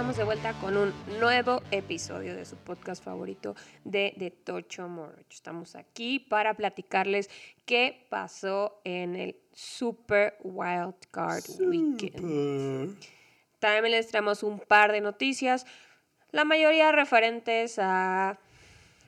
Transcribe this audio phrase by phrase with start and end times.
[0.00, 3.54] Estamos de vuelta con un nuevo episodio de su podcast favorito
[3.84, 5.26] de The Tocho Morocho.
[5.28, 7.28] Estamos aquí para platicarles
[7.66, 12.98] qué pasó en el Super Wild Card Weekend.
[13.58, 15.66] También les traemos un par de noticias,
[16.30, 18.38] la mayoría referentes a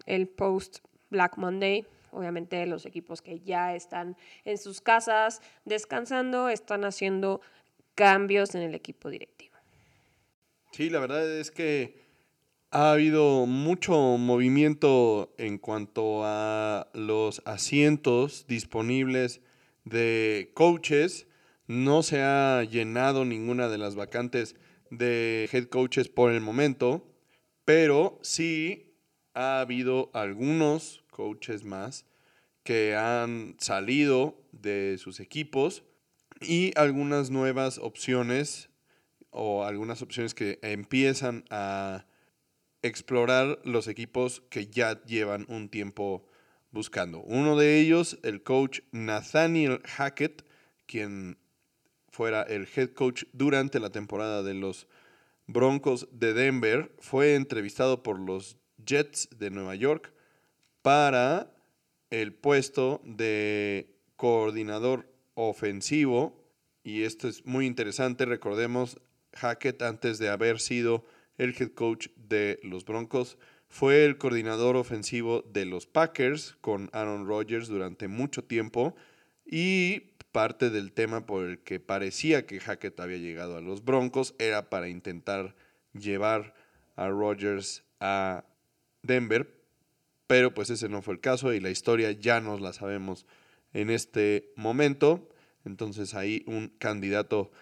[0.04, 1.86] el post Black Monday.
[2.10, 4.14] Obviamente los equipos que ya están
[4.44, 7.40] en sus casas descansando están haciendo
[7.94, 9.41] cambios en el equipo directivo.
[10.72, 12.00] Sí, la verdad es que
[12.70, 19.42] ha habido mucho movimiento en cuanto a los asientos disponibles
[19.84, 21.26] de coaches.
[21.66, 24.56] No se ha llenado ninguna de las vacantes
[24.88, 27.06] de head coaches por el momento,
[27.66, 28.94] pero sí
[29.34, 32.06] ha habido algunos coaches más
[32.62, 35.82] que han salido de sus equipos
[36.40, 38.70] y algunas nuevas opciones
[39.32, 42.06] o algunas opciones que empiezan a
[42.82, 46.24] explorar los equipos que ya llevan un tiempo
[46.70, 47.20] buscando.
[47.20, 50.44] Uno de ellos, el coach Nathaniel Hackett,
[50.86, 51.38] quien
[52.08, 54.86] fuera el head coach durante la temporada de los
[55.46, 60.12] Broncos de Denver, fue entrevistado por los Jets de Nueva York
[60.82, 61.52] para
[62.10, 66.44] el puesto de coordinador ofensivo.
[66.84, 68.24] Y esto es muy interesante.
[68.24, 69.00] Recordemos,
[69.34, 71.04] Hackett, antes de haber sido
[71.38, 73.38] el head coach de los Broncos,
[73.68, 78.94] fue el coordinador ofensivo de los Packers con Aaron Rodgers durante mucho tiempo
[79.46, 84.34] y parte del tema por el que parecía que Hackett había llegado a los Broncos
[84.38, 85.54] era para intentar
[85.92, 86.54] llevar
[86.96, 88.44] a Rodgers a
[89.02, 89.62] Denver,
[90.26, 93.26] pero pues ese no fue el caso y la historia ya nos la sabemos
[93.72, 95.28] en este momento.
[95.64, 97.52] Entonces ahí un candidato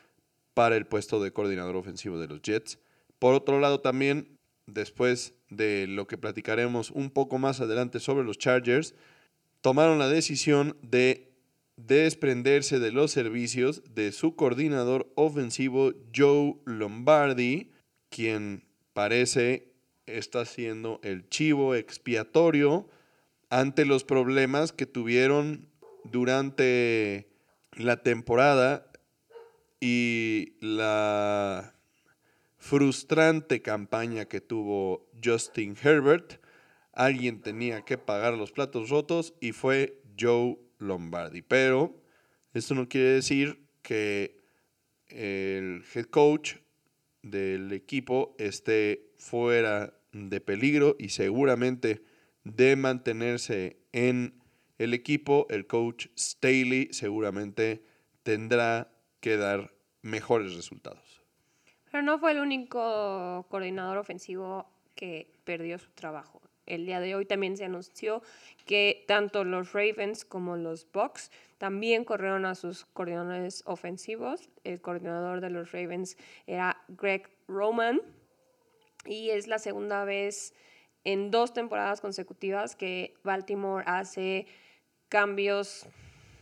[0.54, 2.78] para el puesto de coordinador ofensivo de los Jets.
[3.18, 8.38] Por otro lado, también, después de lo que platicaremos un poco más adelante sobre los
[8.38, 8.94] Chargers,
[9.60, 11.30] tomaron la decisión de
[11.76, 17.70] desprenderse de los servicios de su coordinador ofensivo Joe Lombardi,
[18.10, 19.72] quien parece
[20.06, 22.88] está siendo el chivo expiatorio
[23.48, 25.68] ante los problemas que tuvieron
[26.04, 27.28] durante
[27.72, 28.89] la temporada
[29.80, 31.74] y la
[32.58, 36.40] frustrante campaña que tuvo Justin Herbert,
[36.92, 41.42] alguien tenía que pagar los platos rotos y fue Joe Lombardi.
[41.42, 42.00] Pero
[42.52, 44.38] esto no quiere decir que
[45.08, 46.56] el head coach
[47.22, 52.02] del equipo esté fuera de peligro y seguramente
[52.44, 54.40] de mantenerse en
[54.78, 57.82] el equipo, el coach Staley seguramente
[58.22, 59.70] tendrá que dar
[60.02, 61.22] mejores resultados.
[61.90, 66.40] Pero no fue el único coordinador ofensivo que perdió su trabajo.
[66.66, 68.22] El día de hoy también se anunció
[68.64, 74.48] que tanto los Ravens como los Bucks también corrieron a sus coordinadores ofensivos.
[74.62, 76.16] El coordinador de los Ravens
[76.46, 78.00] era Greg Roman
[79.04, 80.54] y es la segunda vez
[81.04, 84.46] en dos temporadas consecutivas que Baltimore hace
[85.08, 85.86] cambios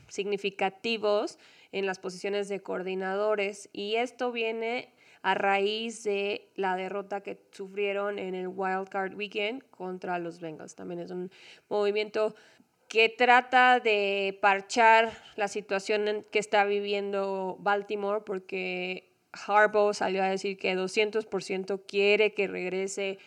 [0.09, 1.39] significativos
[1.73, 8.19] en las posiciones de coordinadores y esto viene a raíz de la derrota que sufrieron
[8.19, 10.75] en el Wild Card Weekend contra los Bengals.
[10.75, 11.31] También es un
[11.69, 12.35] movimiento
[12.89, 20.57] que trata de parchar la situación que está viviendo Baltimore porque Harbaugh salió a decir
[20.57, 23.19] que 200% quiere que regrese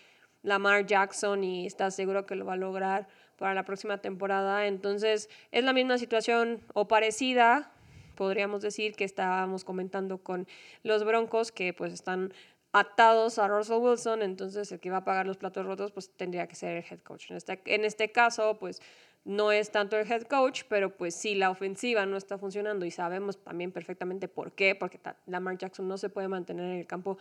[0.41, 4.66] Lamar Jackson y está seguro que lo va a lograr para la próxima temporada.
[4.66, 7.72] Entonces es la misma situación o parecida,
[8.16, 10.47] podríamos decir, que estábamos comentando con
[10.84, 12.34] los Broncos, que pues están
[12.73, 16.47] atados a Russell Wilson, entonces el que va a pagar los platos rotos pues tendría
[16.47, 17.29] que ser el head coach.
[17.31, 18.81] En este, en este caso pues
[19.25, 22.91] no es tanto el head coach, pero pues sí la ofensiva no está funcionando y
[22.91, 27.17] sabemos también perfectamente por qué, porque Lamar Jackson no se puede mantener en el campo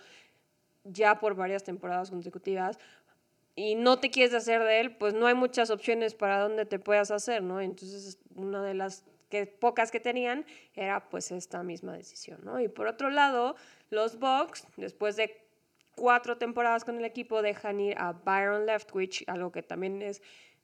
[0.84, 2.78] ya por varias temporadas consecutivas
[3.56, 6.78] y no te quieres hacer de él, pues no hay muchas opciones para dónde te
[6.78, 7.60] puedas hacer, ¿no?
[7.60, 10.44] Entonces, una de las que, pocas que tenían
[10.74, 12.60] era pues esta misma decisión, ¿no?
[12.60, 13.56] Y por otro lado,
[13.88, 15.42] los Bucks, después de
[15.96, 20.20] cuatro temporadas con el equipo, dejan ir a Byron Leftwich, algo que también es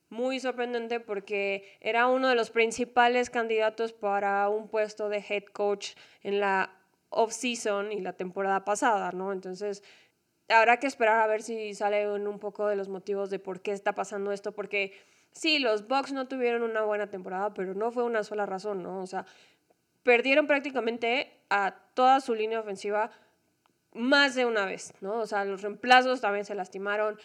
[0.09, 5.95] muy sorprendente porque era uno de los principales candidatos para un puesto de head coach
[6.23, 6.73] en la
[7.11, 9.33] off-season y la temporada pasada, ¿no?
[9.33, 9.83] Entonces,
[10.49, 13.73] habrá que esperar a ver si salen un poco de los motivos de por qué
[13.73, 14.93] está pasando esto, porque
[15.37, 19.01] sí, los Bucks no tuvieron una buena temporada, pero no fue una sola razón, ¿no?
[19.01, 19.27] O sea,
[20.03, 23.11] perdieron prácticamente a toda su línea ofensiva
[23.93, 25.19] más de una vez, ¿no?
[25.19, 27.19] O sea, los reemplazos también se lastimaron.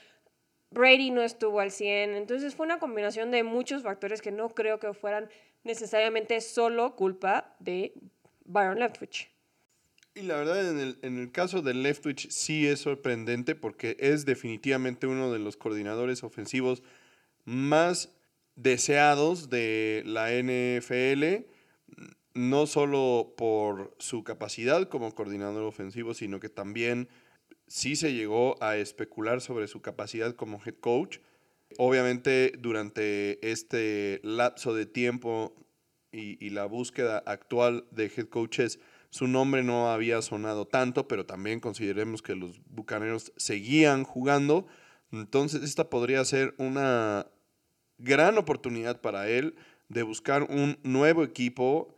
[0.71, 4.79] Brady no estuvo al 100, entonces fue una combinación de muchos factores que no creo
[4.79, 5.29] que fueran
[5.63, 7.93] necesariamente solo culpa de
[8.45, 9.29] Byron Leftwich.
[10.13, 14.25] Y la verdad, en el, en el caso de Leftwich sí es sorprendente porque es
[14.25, 16.83] definitivamente uno de los coordinadores ofensivos
[17.45, 18.11] más
[18.55, 21.45] deseados de la NFL,
[22.33, 27.09] no solo por su capacidad como coordinador ofensivo, sino que también
[27.67, 31.19] sí se llegó a especular sobre su capacidad como head coach.
[31.77, 35.55] Obviamente durante este lapso de tiempo
[36.11, 38.79] y, y, la búsqueda actual de head coaches,
[39.09, 44.67] su nombre no había sonado tanto, pero también consideremos que los Bucaneros seguían jugando.
[45.11, 47.27] Entonces esta podría ser una
[47.97, 49.55] gran oportunidad para él
[49.89, 51.95] de buscar un nuevo equipo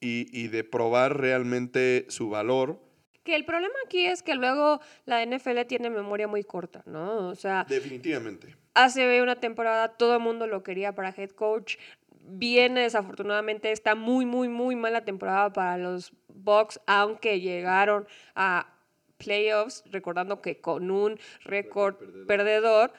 [0.00, 2.86] y, y de probar realmente su valor
[3.26, 7.28] que el problema aquí es que luego la NFL tiene memoria muy corta, ¿no?
[7.28, 7.66] O sea.
[7.68, 8.54] Definitivamente.
[8.72, 11.76] Hace una temporada todo el mundo lo quería para head coach.
[12.20, 18.06] Viene desafortunadamente esta muy, muy, muy mala temporada para los Bucks, aunque llegaron
[18.36, 18.75] a
[19.18, 22.26] playoffs, recordando que con un récord perdedor.
[22.26, 22.92] perdedor.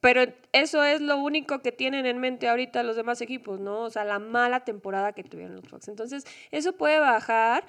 [0.00, 0.22] Pero
[0.52, 3.82] eso es lo único que tienen en mente ahorita los demás equipos, ¿no?
[3.82, 5.88] O sea, la mala temporada que tuvieron los Bucks.
[5.88, 7.66] Entonces, eso puede bajar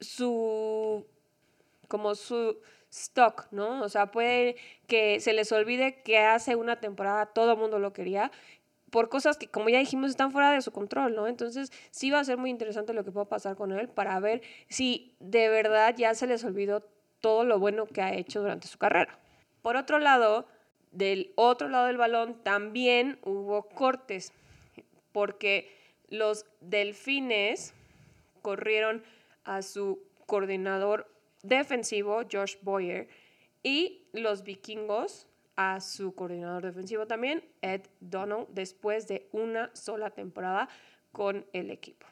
[0.00, 1.06] su
[1.86, 2.58] como su
[2.90, 3.82] stock, ¿no?
[3.82, 4.56] O sea, puede
[4.86, 8.32] que se les olvide que hace una temporada todo el mundo lo quería
[8.90, 11.26] por cosas que, como ya dijimos, están fuera de su control, ¿no?
[11.26, 14.42] Entonces, sí va a ser muy interesante lo que pueda pasar con él para ver
[14.68, 16.84] si de verdad ya se les olvidó
[17.22, 19.18] todo lo bueno que ha hecho durante su carrera.
[19.62, 20.46] Por otro lado,
[20.90, 24.34] del otro lado del balón también hubo cortes,
[25.12, 25.74] porque
[26.08, 27.74] los delfines
[28.42, 29.02] corrieron
[29.44, 31.10] a su coordinador
[31.42, 33.08] defensivo, Josh Boyer,
[33.62, 35.26] y los vikingos
[35.56, 40.68] a su coordinador defensivo también, Ed Donald, después de una sola temporada
[41.12, 42.06] con el equipo.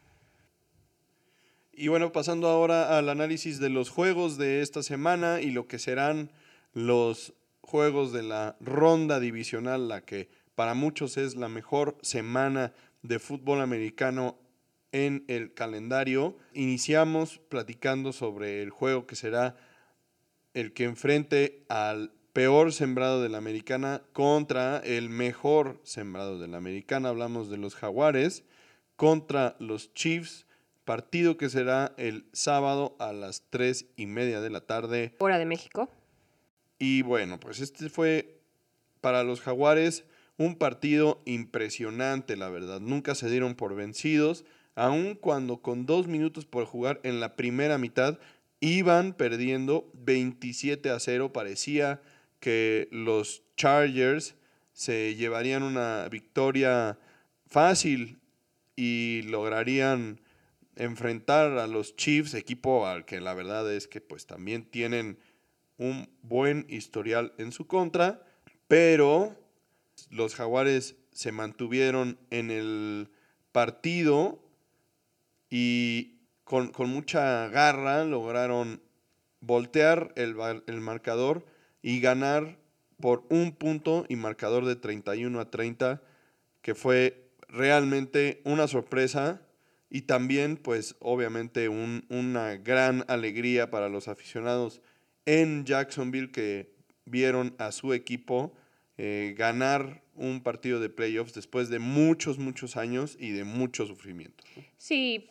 [1.81, 5.79] Y bueno, pasando ahora al análisis de los juegos de esta semana y lo que
[5.79, 6.31] serán
[6.75, 7.33] los
[7.63, 13.63] juegos de la ronda divisional, la que para muchos es la mejor semana de fútbol
[13.63, 14.37] americano
[14.93, 16.37] en el calendario.
[16.53, 19.57] Iniciamos platicando sobre el juego que será
[20.53, 26.59] el que enfrente al peor sembrado de la americana contra el mejor sembrado de la
[26.59, 27.09] americana.
[27.09, 28.45] Hablamos de los jaguares
[28.97, 30.45] contra los Chiefs.
[30.91, 35.15] Partido que será el sábado a las 3 y media de la tarde.
[35.21, 35.89] Hora de México.
[36.81, 38.41] Y bueno, pues este fue
[39.01, 40.05] para los jaguares
[40.37, 42.81] un partido impresionante, la verdad.
[42.81, 44.45] Nunca se dieron por vencidos
[44.75, 48.19] aun cuando con dos minutos por jugar en la primera mitad
[48.59, 51.33] iban perdiendo 27 a 0.
[51.33, 52.03] Parecía
[52.41, 54.35] que los Chargers
[54.73, 56.99] se llevarían una victoria
[57.47, 58.19] fácil
[58.75, 60.19] y lograrían
[60.77, 65.19] enfrentar a los Chiefs, equipo al que la verdad es que pues también tienen
[65.79, 68.23] un buen historial en su contra,
[68.69, 69.37] pero
[70.11, 73.11] los jaguares se mantuvieron en el
[73.53, 74.43] partido
[75.49, 78.83] y con, mucha garra lograron
[79.41, 81.47] voltear el, el, marcador
[81.83, 82.59] y ganar
[83.01, 86.03] por un punto y marcador de 31 a 30,
[86.63, 89.41] que fue realmente una sorpresa
[89.91, 94.81] y también pues obviamente un, una gran alegría para los aficionados
[95.27, 96.73] en Jacksonville que
[97.05, 98.55] vieron a su equipo
[98.97, 104.45] eh, ganar un partido de playoffs después de muchos, muchos años y de mucho sufrimiento.
[104.77, 105.29] Sí,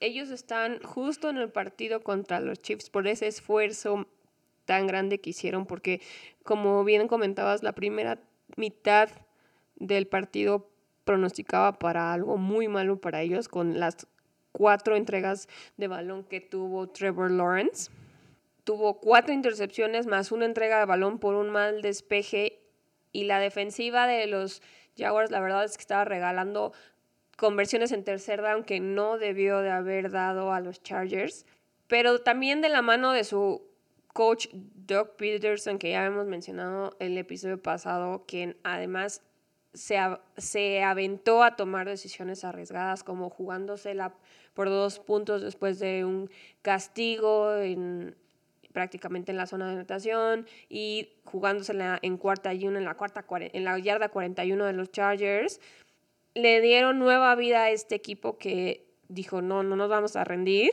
[0.00, 4.06] ellos están justo en el partido contra los Chiefs por ese esfuerzo
[4.64, 6.00] tan grande que hicieron, porque
[6.44, 8.20] como bien comentabas, la primera
[8.56, 9.08] mitad
[9.76, 10.70] del partido
[11.08, 14.06] pronosticaba para algo muy malo para ellos con las
[14.52, 15.48] cuatro entregas
[15.78, 17.90] de balón que tuvo Trevor Lawrence.
[18.62, 22.60] Tuvo cuatro intercepciones más una entrega de balón por un mal despeje
[23.10, 24.60] y la defensiva de los
[24.98, 26.74] Jaguars la verdad es que estaba regalando
[27.38, 31.46] conversiones en tercer down que no debió de haber dado a los Chargers,
[31.86, 33.66] pero también de la mano de su
[34.12, 39.22] coach Doug Peterson, que ya hemos mencionado el episodio pasado, quien además
[39.74, 39.98] se,
[40.36, 44.14] se aventó a tomar decisiones arriesgadas, como jugándosela
[44.54, 46.30] por dos puntos después de un
[46.62, 48.16] castigo en,
[48.72, 53.24] prácticamente en la zona de anotación y jugándosela en cuarta y uno en la cuarta
[53.30, 55.60] en la yarda 41 de los Chargers
[56.34, 60.70] le dieron nueva vida a este equipo que dijo, no, no nos vamos a rendir.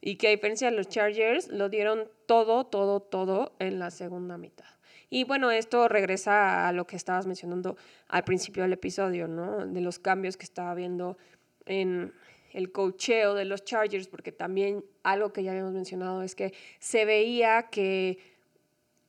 [0.00, 4.36] Y que a diferencia de los Chargers, lo dieron todo, todo, todo en la segunda
[4.36, 4.66] mitad.
[5.14, 7.76] Y bueno, esto regresa a lo que estabas mencionando
[8.08, 9.66] al principio del episodio, ¿no?
[9.66, 11.18] De los cambios que estaba viendo
[11.66, 12.14] en
[12.54, 17.04] el cocheo de los Chargers, porque también algo que ya habíamos mencionado es que se
[17.04, 18.20] veía que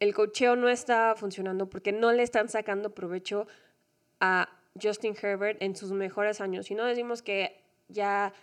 [0.02, 3.48] el cocheo no estaba funcionando porque no le están sacando provecho
[4.20, 4.50] a
[4.82, 6.70] Justin Herbert en sus mejores años.
[6.70, 8.34] Y no decimos que ya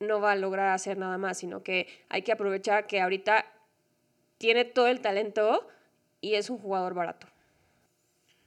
[0.00, 3.46] no va a lograr hacer nada más, sino que hay que aprovechar que ahorita
[4.38, 5.68] tiene todo el talento
[6.20, 7.26] y es un jugador barato.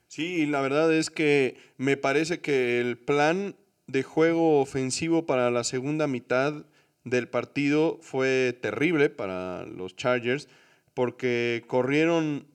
[0.08, 3.56] Sí, la verdad es que me parece que el plan
[3.88, 6.66] de juego ofensivo para la segunda mitad
[7.04, 10.48] del partido fue terrible para los Chargers
[10.94, 12.48] porque corrieron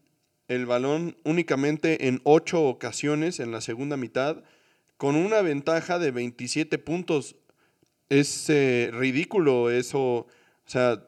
[0.48, 4.42] el balón únicamente en ocho ocasiones en la segunda mitad
[4.96, 7.36] con una ventaja de 27 puntos.
[8.08, 10.00] Es eh, ridículo eso.
[10.00, 10.26] O
[10.66, 11.02] sea,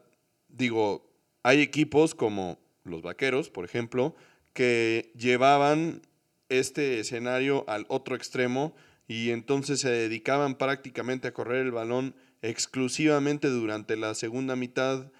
[0.49, 1.09] digo,
[1.43, 2.57] hay equipos como
[2.89, 4.15] los Vaqueros, por ejemplo,
[4.53, 6.01] que llevaban
[6.49, 8.75] este escenario al otro extremo
[9.07, 15.11] y entonces se dedicaban prácticamente a correr el balón exclusivamente durante la segunda mitad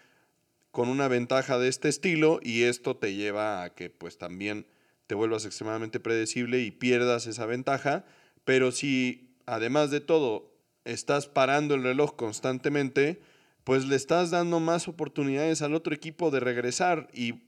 [0.72, 4.68] con una ventaja de este estilo y esto te lleva a que pues también
[5.08, 8.06] te vuelvas extremadamente predecible y pierdas esa ventaja,
[8.44, 10.54] pero si además de todo
[10.86, 13.22] estás parando el reloj constantemente,
[13.64, 17.47] pues le estás dando más oportunidades al otro equipo de regresar y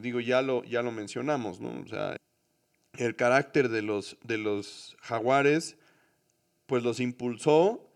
[0.00, 1.80] digo, ya lo, ya lo mencionamos, ¿no?
[1.80, 2.16] O sea,
[2.98, 5.76] el carácter de los, de los jaguares,
[6.66, 7.88] pues los impulsó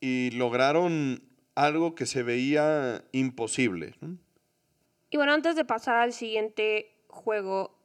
[0.00, 1.22] y lograron
[1.54, 3.94] algo que se veía imposible.
[5.10, 7.78] Y bueno, antes de pasar al siguiente juego,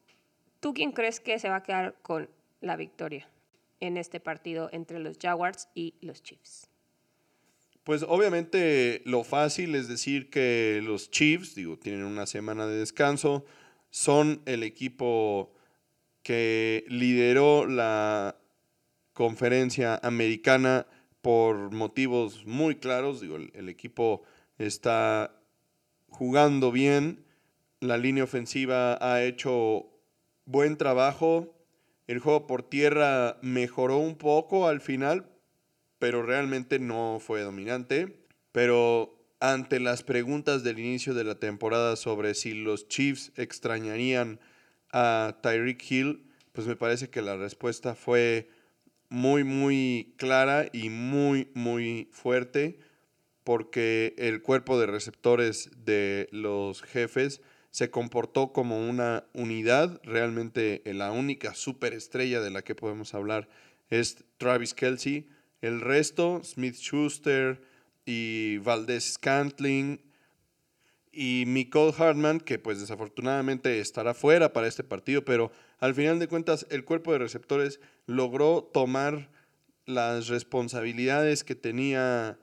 [0.59, 3.29] ¿tú quién crees que se va a quedar con la victoria
[3.79, 6.70] en este partido entre los Jaguars y los Chiefs?
[7.83, 13.43] Pues obviamente lo fácil es decir que los Chiefs, digo, tienen una semana de descanso,
[13.89, 15.51] son el equipo
[16.23, 18.38] que lideró la
[19.13, 20.85] conferencia americana
[21.21, 23.21] por motivos muy claros.
[23.21, 24.23] Digo, el, equipo
[24.57, 25.35] está
[26.07, 27.25] jugando bien,
[27.79, 29.88] la línea ofensiva ha hecho
[30.45, 31.55] buen trabajo,
[32.07, 35.25] el juego por tierra mejoró un poco al final,
[36.01, 38.25] pero realmente no fue dominante.
[38.51, 44.39] Pero ante las preguntas del inicio de la temporada sobre si los Chiefs extrañarían
[44.91, 48.50] a Tyreek Hill, pues me parece que la respuesta fue
[49.10, 52.79] muy, muy clara y muy, muy fuerte,
[53.43, 61.12] porque el cuerpo de receptores de los jefes se comportó como una unidad, realmente la
[61.12, 63.50] única superestrella de la que podemos hablar
[63.91, 65.27] es Travis Kelsey,
[65.62, 67.62] el resto, Smith Schuster,
[68.06, 70.01] y Valdez Scantling
[71.12, 76.27] y Nicole Hartman, que pues desafortunadamente estará fuera para este partido, pero al final de
[76.27, 79.30] cuentas el cuerpo de receptores logró tomar
[79.86, 82.39] las responsabilidades que tenía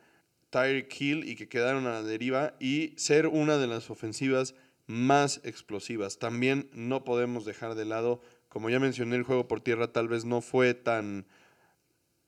[0.50, 4.54] Tyreek Hill y que quedaron a la deriva y ser una de las ofensivas
[4.86, 6.18] más explosivas.
[6.18, 10.24] También no podemos dejar de lado, como ya mencioné, el juego por tierra tal vez
[10.24, 11.26] no fue tan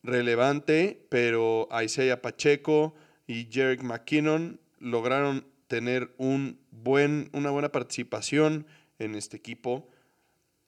[0.03, 2.95] relevante, pero Isaiah Pacheco,
[3.27, 8.67] y Jerick McKinnon lograron tener un buen, una buena participación
[8.99, 9.89] en este equipo.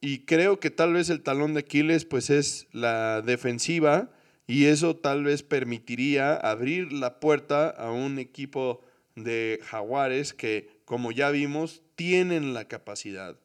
[0.01, 4.11] Y creo que tal vez el talón de Aquiles pues es la defensiva
[4.47, 8.81] y eso tal vez permitiría abrir la puerta a un equipo
[9.17, 13.37] de jaguares que, como ya vimos, tienen la capacidad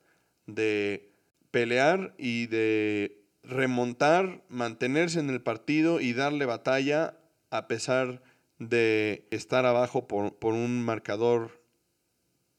[0.45, 1.09] de
[1.51, 3.16] pelear y de
[3.47, 7.17] remontar, mantenerse en el partido y darle batalla
[7.49, 8.21] a pesar
[8.59, 11.61] de estar abajo por, un marcador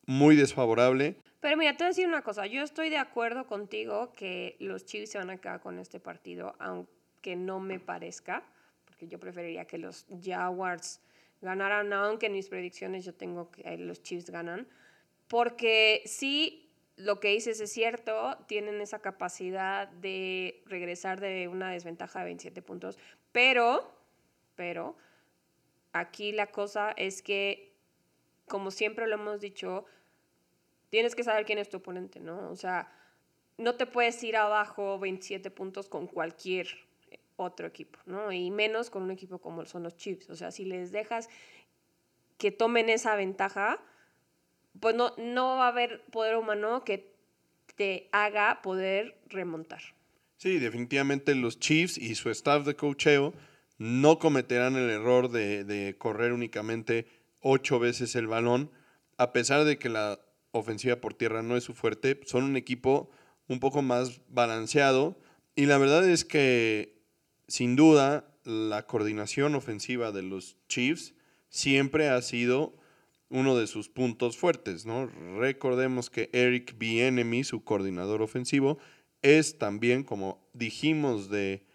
[0.07, 1.16] muy desfavorable.
[1.40, 4.87] Pero mira, te voy a decir una cosa, yo estoy de acuerdo contigo que los
[4.87, 8.42] Chiefs se van a quedar con este partido, aunque no me parezca,
[8.87, 11.00] porque yo preferiría que los Jaguars
[11.42, 14.66] ganaran, aunque en mis predicciones yo tengo que los Chiefs ganan,
[15.28, 16.68] porque sí,
[16.99, 22.61] lo que dices es cierto, tienen esa capacidad de regresar de una desventaja de 27
[22.61, 22.99] puntos,
[23.33, 23.90] pero,
[24.55, 24.97] pero,
[25.93, 27.73] Aquí la cosa es que,
[28.47, 29.87] como siempre lo hemos dicho,
[30.90, 32.50] tienes que saber quién es tu oponente, ¿no?
[32.50, 32.93] O sea,
[33.57, 36.69] no te puedes ir abajo 27 puntos con cualquier
[37.37, 38.31] otro equipo, ¿no?
[38.33, 40.28] Y menos con un equipo como son los Chiefs.
[40.31, 41.28] O sea, si les dejas
[42.37, 43.81] que tomen esa ventaja,
[44.80, 47.12] pues no, no va a haber poder humano que
[47.76, 49.80] te haga poder remontar.
[50.37, 53.35] Sí, definitivamente los Chiefs y su staff de cocheo
[53.78, 57.06] no cometerán el error de, correr únicamente
[57.40, 58.70] ocho veces el balón,
[59.16, 60.20] a pesar de que la
[60.50, 63.11] ofensiva por tierra no es su fuerte, son un equipo
[63.49, 65.18] un poco más balanceado
[65.54, 67.02] y la verdad es que
[67.47, 71.14] sin duda la coordinación ofensiva de los Chiefs
[71.49, 72.77] siempre ha sido
[73.30, 75.06] uno de sus puntos fuertes, ¿no?
[75.38, 78.78] Recordemos que Eric Bienemy, su coordinador ofensivo,
[79.23, 81.66] es también, como dijimos de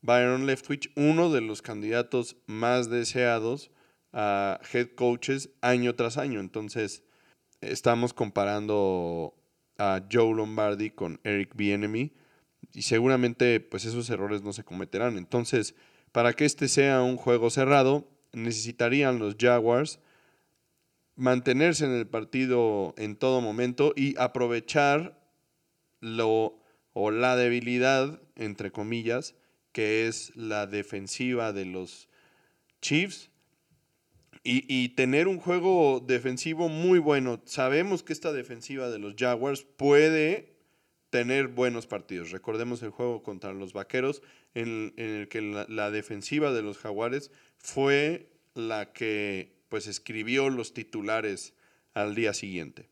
[0.00, 3.70] Byron Leftwich, uno de los candidatos más deseados
[4.12, 6.40] a head coaches año tras año.
[6.40, 7.04] Entonces,
[7.60, 9.34] estamos comparando
[9.78, 12.12] a Joe Lombardi con Eric Bienemy
[12.74, 15.16] y seguramente pues esos errores no se cometerán.
[15.16, 15.74] Entonces,
[16.10, 20.00] para que este sea un juego cerrado, necesitarían los Jaguars
[21.16, 25.18] mantenerse en el partido en todo momento y aprovechar
[26.00, 26.58] lo
[26.94, 29.34] o la debilidad, entre comillas,
[29.72, 32.08] que es la defensiva de los
[32.80, 33.30] Chiefs.
[34.44, 37.40] Y, y, tener un juego defensivo muy bueno.
[37.44, 40.56] Sabemos que esta defensiva de los Jaguars puede
[41.10, 42.32] tener buenos partidos.
[42.32, 44.20] Recordemos el juego contra los Vaqueros,
[44.54, 50.74] en, el que la, la, defensiva de los Jaguares fue la que pues escribió los
[50.74, 51.54] titulares
[51.94, 52.90] al día siguiente.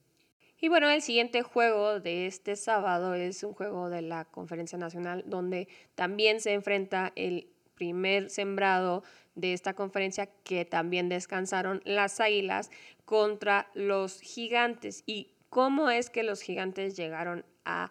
[0.58, 5.22] Y bueno, el siguiente juego de este sábado es un juego de la Conferencia Nacional
[5.26, 9.02] donde también se enfrenta el primer sembrado
[9.34, 12.70] de esta conferencia que también descansaron las Águilas
[13.04, 15.02] contra los Gigantes.
[15.04, 17.90] ¿Y cómo es que los Gigantes llegaron a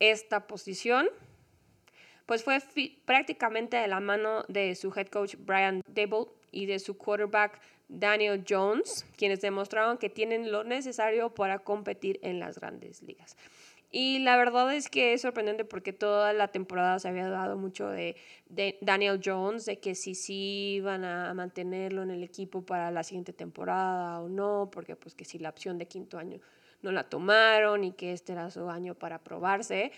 [0.00, 1.08] esta posición?
[2.26, 2.58] Pues fue
[3.06, 8.44] prácticamente de la mano de su head coach Brian Dable y de su quarterback Daniel
[8.48, 13.36] Jones, quienes demostraron que tienen lo necesario para competir en las grandes ligas.
[13.92, 17.88] Y la verdad es que es sorprendente porque toda la temporada se había dado mucho
[17.88, 18.16] de,
[18.80, 23.32] Daniel Jones, de que si sí iban a mantenerlo en el equipo para la siguiente
[23.32, 26.38] temporada o no, porque pues que si la opción de quinto año
[26.82, 29.90] no la tomaron y que este era su año para probarse.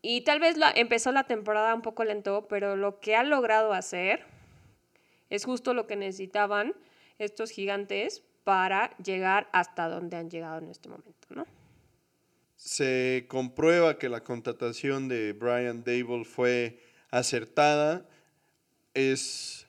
[0.00, 3.72] Y tal vez la, empezó la temporada un poco lento, pero lo que ha logrado
[3.72, 4.24] hacer
[5.30, 6.74] es justo lo que necesitaban
[7.18, 11.46] estos gigantes para llegar hasta donde han llegado en este momento, ¿no?
[12.56, 16.78] Se comprueba que la contratación de Brian Dable fue
[17.10, 18.06] acertada.
[18.94, 19.66] Es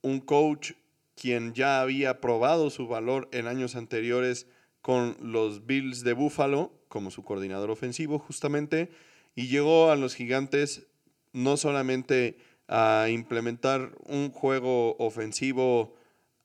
[0.00, 0.72] un coach
[1.14, 4.46] quien ya había probado su valor en años anteriores
[4.80, 8.90] con los Bills de Buffalo como su coordinador ofensivo justamente
[9.34, 10.86] y llegó a los gigantes
[11.32, 12.36] no solamente
[12.68, 15.96] a implementar un juego ofensivo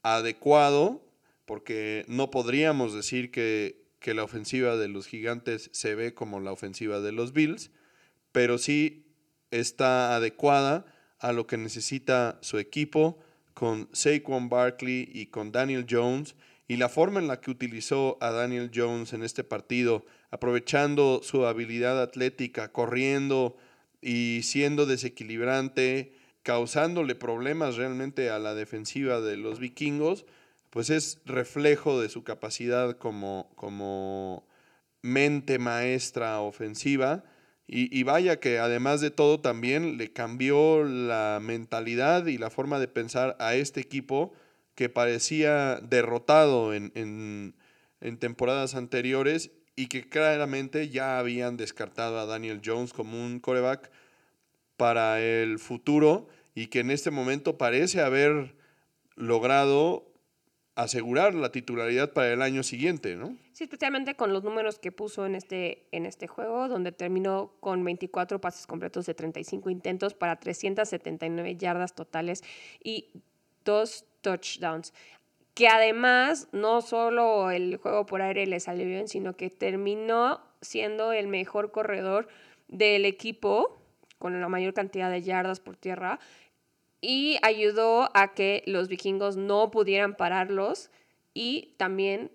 [0.03, 1.01] adecuado,
[1.45, 7.01] porque no podríamos decir que, la ofensiva de los gigantes se ve como la ofensiva
[7.01, 7.71] de los Bills,
[8.31, 9.05] pero sí
[9.51, 10.85] está adecuada
[11.19, 13.19] a lo que necesita su equipo
[13.53, 16.35] con Saquon Barkley y con Daniel Jones
[16.69, 21.45] y la forma en la que utilizó a Daniel Jones en este partido, aprovechando su
[21.45, 23.57] habilidad atlética, corriendo
[24.07, 30.25] y siendo desequilibrante, causándole problemas realmente a la defensiva de los vikingos,
[30.69, 34.47] pues es reflejo de su capacidad como, como
[35.01, 37.25] mente maestra ofensiva.
[37.67, 42.87] Y, vaya que además de todo también le cambió la mentalidad y la forma de
[42.87, 44.31] pensar a este equipo
[44.73, 52.61] que parecía derrotado en, en temporadas anteriores y que claramente ya habían descartado a Daniel
[52.65, 53.91] Jones como un coreback
[54.75, 58.55] para el futuro y que en este momento parece haber
[59.15, 60.11] logrado
[60.73, 63.37] asegurar la titularidad para el año siguiente, ¿no?
[63.53, 67.83] Sí, especialmente con los números que puso en este, en este juego, donde terminó con
[67.83, 72.43] 24 pases completos de 35 intentos para 379 yardas totales
[72.83, 73.09] y
[73.63, 74.93] dos touchdowns.
[75.57, 81.13] Que además no solo el juego por aire le salió bien, sino que terminó siendo
[81.13, 82.27] el mejor corredor
[82.67, 83.81] del equipo
[84.19, 86.19] con la mayor cantidad de yardas por tierra
[87.01, 90.91] y ayudó a que los vikingos no pudieran pararlos
[91.33, 92.31] y también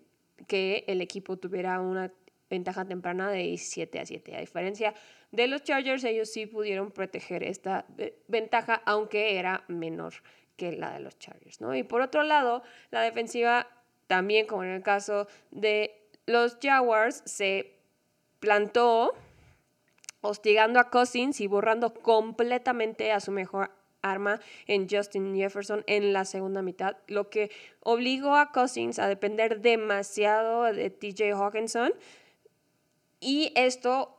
[0.48, 2.12] que el equipo tuviera una
[2.50, 4.37] ventaja temprana de 17 a 7.
[4.37, 4.94] A diferencia
[5.30, 10.14] de los Chargers, ellos sí pudieron proteger esta eh, ventaja, aunque era menor
[10.62, 11.61] que la de los Chargers.
[11.61, 11.75] ¿no?
[11.75, 13.66] Y por otro lado, la defensiva,
[14.07, 17.81] también como en el caso de los Jaguars, se
[18.38, 19.12] plantó
[20.20, 23.72] hostigando a Cousins y borrando completamente a su mejor
[24.03, 29.62] arma en Justin Jefferson en la segunda mitad, lo que obligó a Cousins a depender
[29.62, 31.92] demasiado de TJ Hawkinson
[33.18, 34.16] y esto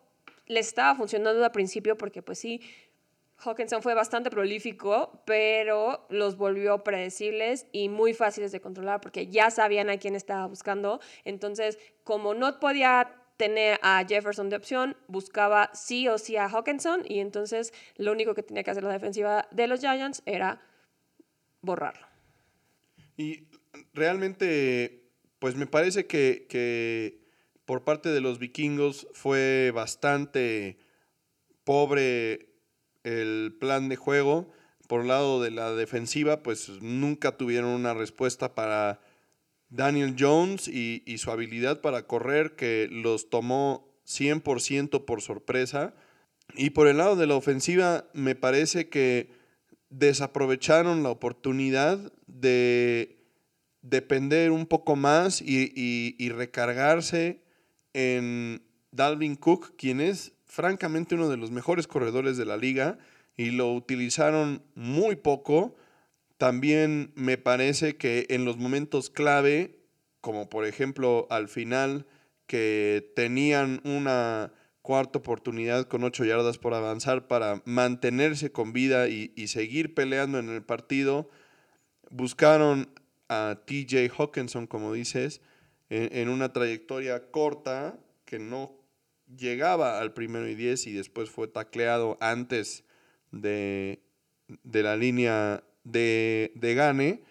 [0.48, 2.62] le estaba funcionando al principio porque pues sí,
[3.44, 9.52] Hawkinson fue bastante prolífico, pero los volvió predecibles y muy fáciles de controlar porque ya
[9.52, 11.00] sabían a quién estaba buscando.
[11.26, 17.04] Entonces, como no podía tener a Jefferson de opción, buscaba sí o sí a Hawkinson
[17.08, 20.62] y entonces lo único que tenía que hacer la defensiva de los Giants era
[21.62, 22.08] borrarlo.
[23.18, 23.48] Y
[23.94, 27.20] realmente, pues me parece que, que
[27.66, 30.78] por parte de los vikingos fue bastante
[31.64, 32.53] pobre
[33.04, 34.52] el plan de juego.
[34.88, 39.00] Por el lado de la defensiva, pues nunca tuvieron una respuesta para
[39.70, 45.94] Daniel Jones y, su habilidad para correr que los tomó 100% por sorpresa.
[46.56, 49.32] Y por el lado de la ofensiva, me parece que
[49.90, 53.18] desaprovecharon la oportunidad de
[53.82, 57.42] depender un poco más y, y recargarse
[57.94, 58.62] en
[58.92, 63.00] Dalvin Cook, quien es francamente uno de los mejores corredores de la liga
[63.36, 65.76] y lo utilizaron muy poco.
[66.38, 69.80] También me parece que en los momentos clave,
[70.22, 72.06] como por ejemplo al final,
[72.46, 79.32] que tenían una cuarta oportunidad con ocho yardas por avanzar para mantenerse con vida y,
[79.48, 81.32] seguir peleando en el partido,
[82.12, 82.94] buscaron
[83.28, 85.42] a TJ Hawkinson, como dices,
[85.90, 88.83] en, en una trayectoria corta que no
[89.38, 92.84] llegaba al primero y diez y después fue tacleado antes
[93.32, 94.02] de,
[94.64, 97.24] la línea de, de Gane.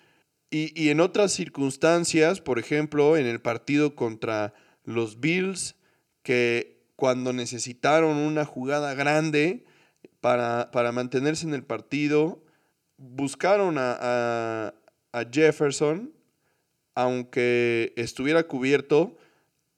[0.50, 4.52] Y, en otras circunstancias, por ejemplo, en el partido contra
[4.84, 5.76] los Bills,
[6.22, 9.64] que cuando necesitaron una jugada grande
[10.20, 12.44] para, mantenerse en el partido,
[12.98, 14.74] buscaron a,
[15.12, 16.12] a Jefferson,
[16.94, 19.16] aunque estuviera cubierto,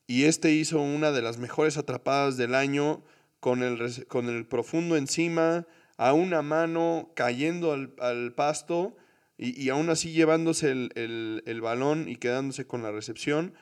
[0.07, 3.03] y este hizo una de las mejores atrapadas del año
[3.39, 8.95] con el, con el profundo encima, a una mano cayendo al, pasto
[9.37, 13.53] y, aún así llevándose el, balón y quedándose con la recepción.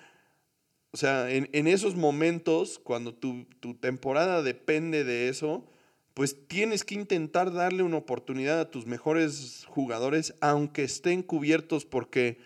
[0.91, 5.65] O sea, en, esos momentos, cuando tu, tu, temporada depende de eso,
[6.13, 12.37] pues tienes que intentar darle una oportunidad a tus mejores jugadores, aunque estén cubiertos, porque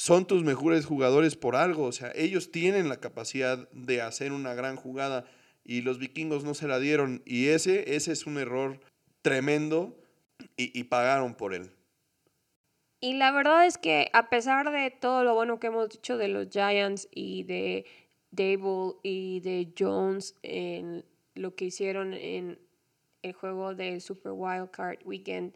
[0.00, 1.84] son tus mejores jugadores por algo.
[1.84, 5.26] O sea, ellos tienen la capacidad de hacer una gran jugada
[5.62, 7.22] y los vikingos no se la dieron.
[7.26, 8.80] Y ese, ese es un error
[9.20, 9.94] tremendo
[10.56, 11.70] y, pagaron por él.
[12.98, 16.28] Y la verdad es que a pesar de todo lo bueno que hemos dicho de
[16.28, 17.84] los Giants y de
[18.30, 22.58] Dable y de Jones en lo que hicieron en
[23.20, 25.54] el juego del Super Wild Card Weekend,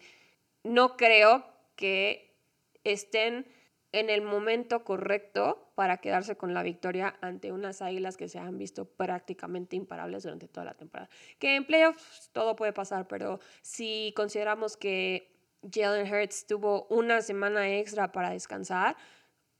[0.64, 2.36] no creo que
[2.84, 3.46] estén
[3.94, 8.58] en el momento correcto para quedarse con la victoria ante unas águilas que se han
[8.58, 11.08] visto prácticamente imparables durante toda la temporada.
[11.38, 15.32] Que en playoffs todo puede pasar, pero si consideramos que
[15.72, 18.96] Jalen Hurts tuvo una semana extra para descansar,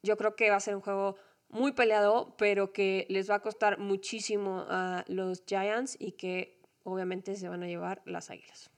[0.03, 1.16] yo creo que va a ser un juego
[1.49, 7.37] muy peleado, pero que les va a costar muchísimo a los Giants y que obviamente
[7.37, 8.68] se van a llevar las águilas.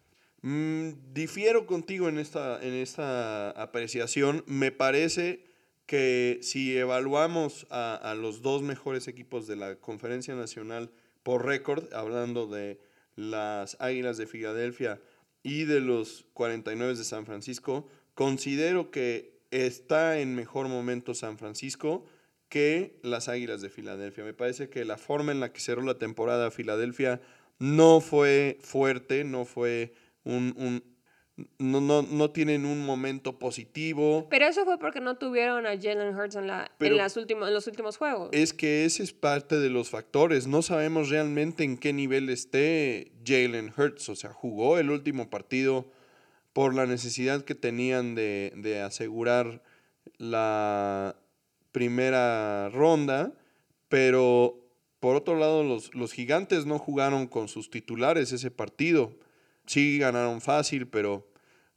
[0.43, 4.45] Mm, difiero contigo en esta, en esta apreciación.
[4.47, 5.46] Me parece
[5.87, 10.91] que si evaluamos a, los dos mejores equipos de la Conferencia Nacional
[11.23, 12.81] por récord, hablando de
[13.15, 15.01] las Águilas de Filadelfia
[15.43, 22.05] y de los 49 de San Francisco, considero que está en mejor momento San Francisco
[22.49, 24.25] que las Águilas de Filadelfia.
[24.25, 27.21] Me parece que la forma en la que cerró la temporada Filadelfia
[27.59, 29.95] no fue fuerte, no fue
[30.25, 30.83] un
[31.59, 34.27] no, no, no tienen un momento positivo.
[34.31, 37.55] Pero eso fue porque no tuvieron a Jalen Hurts en, la, en, las últimos, en
[37.55, 38.31] los últimos juegos.
[38.33, 40.47] Es que ese es parte de los factores.
[40.47, 44.09] No sabemos realmente en qué nivel esté Jalen Hurts.
[44.09, 45.87] O sea, jugó el último partido
[46.55, 49.63] por la necesidad que tenían de, de asegurar
[50.17, 51.17] la
[51.73, 53.35] primera ronda,
[53.91, 54.59] pero
[55.01, 59.13] por otro lado los, los gigantes no jugaron con sus titulares ese partido
[59.67, 61.31] sí ganaron fácil, pero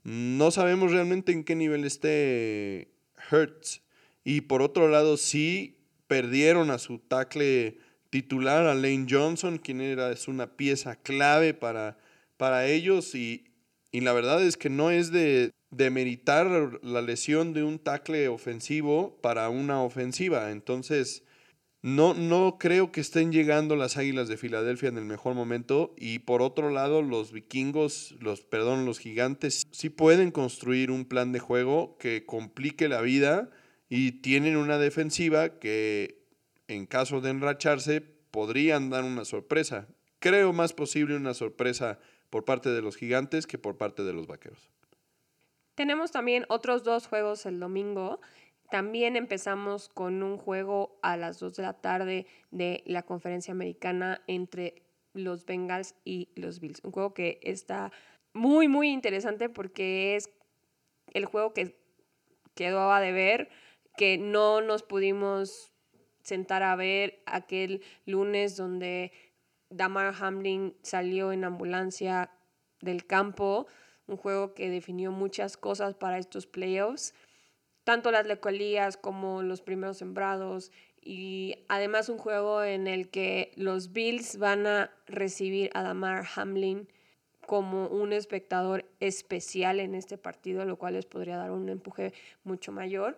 [0.03, 2.91] no sabemos realmente en qué nivel esté
[3.29, 3.81] Hertz.
[4.23, 7.77] Y por otro lado, sí perdieron a su tackle
[8.09, 11.97] titular, a Lane Johnson, quien era, es una pieza clave para,
[12.37, 13.13] para ellos.
[13.15, 13.45] Y,
[13.91, 18.27] y la verdad es que no es de, de meritar la lesión de un tackle
[18.27, 20.51] ofensivo para una ofensiva.
[20.51, 21.23] Entonces,
[21.81, 26.19] no, no creo que estén llegando las Águilas de Filadelfia en el mejor momento y
[26.19, 31.39] por otro lado los vikingos, los perdón, los gigantes sí pueden construir un plan de
[31.39, 33.49] juego que complique la vida
[33.87, 36.19] y tienen una defensiva que
[36.67, 39.87] en caso de enracharse podrían dar una sorpresa.
[40.19, 44.27] Creo más posible una sorpresa por parte de los gigantes que por parte de los
[44.27, 44.69] vaqueros.
[45.75, 48.19] Tenemos también otros dos juegos el domingo.
[48.69, 54.21] También empezamos con un juego a las 2 de la tarde de la conferencia americana
[54.27, 56.81] entre los Bengals y los Bills.
[56.83, 57.91] Un juego que está
[58.33, 60.29] muy, muy interesante porque es
[61.13, 61.79] el juego que
[62.53, 63.49] quedó a deber,
[63.97, 65.71] que no nos pudimos
[66.21, 69.11] sentar a ver aquel lunes donde
[69.71, 72.31] Damar Hamlin salió en ambulancia
[72.81, 73.65] del campo,
[74.05, 77.15] un juego que definió muchas cosas para estos playoffs
[77.89, 80.71] tanto las lecolías como los primeros sembrados
[81.01, 86.87] y además un juego en el que los Bills van a recibir a Damar Hamlin
[87.47, 92.71] como un espectador especial en este partido, lo cual les podría dar un empuje mucho
[92.71, 93.17] mayor.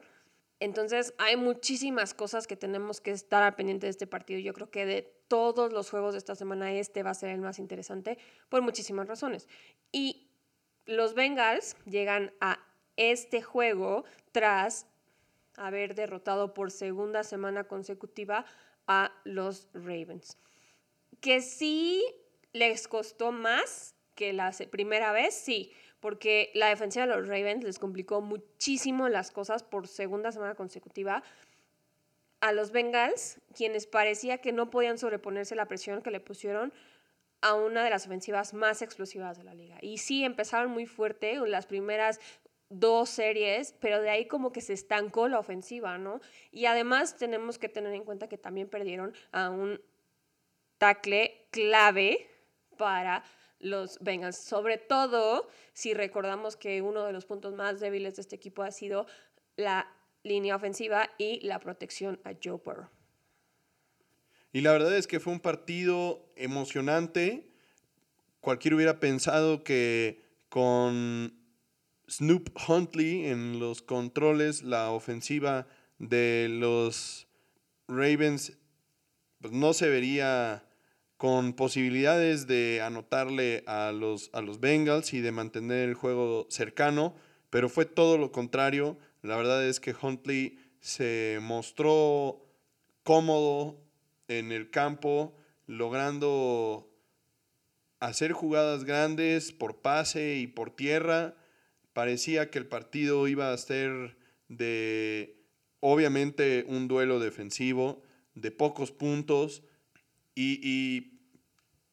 [0.61, 4.39] Entonces hay muchísimas cosas que tenemos que estar al pendiente de este partido.
[4.39, 7.41] Yo creo que de todos los juegos de esta semana este va a ser el
[7.41, 9.49] más interesante por muchísimas razones.
[9.91, 10.29] Y
[10.85, 14.87] los Bengals llegan a este juego tras
[15.55, 18.45] haber derrotado por segunda semana consecutiva
[18.87, 20.37] a los Ravens.
[21.19, 22.03] Que sí
[22.53, 27.79] les costó más que la primera vez, sí, porque la defensiva de los Ravens les
[27.79, 31.23] complicó muchísimo las cosas por segunda semana consecutiva
[32.41, 36.73] a los Bengals, quienes parecía que no podían sobreponerse la presión que le pusieron
[37.41, 39.77] a una de las ofensivas más explosivas de la liga.
[39.81, 42.19] Y sí, empezaron muy fuerte, las primeras
[42.71, 46.21] dos series, pero de ahí como que se estancó la ofensiva, ¿no?
[46.51, 49.81] Y además tenemos que tener en cuenta que también perdieron a un
[50.77, 52.27] tackle clave
[52.77, 53.23] para
[53.59, 58.35] los Bengals, sobre todo si recordamos que uno de los puntos más débiles de este
[58.35, 59.05] equipo ha sido
[59.55, 59.87] la
[60.23, 62.89] línea ofensiva y la protección a Joe Burrow.
[64.53, 67.51] Y la verdad es que fue un partido emocionante.
[68.39, 71.40] Cualquiera hubiera pensado que con
[72.11, 75.65] Snoop Huntley en los controles, la ofensiva
[75.97, 77.27] de los
[77.87, 78.57] Ravens
[79.39, 80.65] pues no se vería
[81.15, 87.15] con posibilidades de anotarle a los, a los Bengals y de mantener el juego cercano,
[87.49, 88.97] pero fue todo lo contrario.
[89.21, 92.45] La verdad es que Huntley se mostró
[93.03, 93.77] cómodo
[94.27, 95.33] en el campo,
[95.65, 96.89] logrando
[97.99, 101.35] hacer jugadas grandes por pase y por tierra
[101.93, 105.37] parecía que el partido iba a ser de,
[105.79, 108.01] obviamente, un duelo defensivo,
[108.35, 109.63] de pocos puntos,
[110.35, 111.19] y,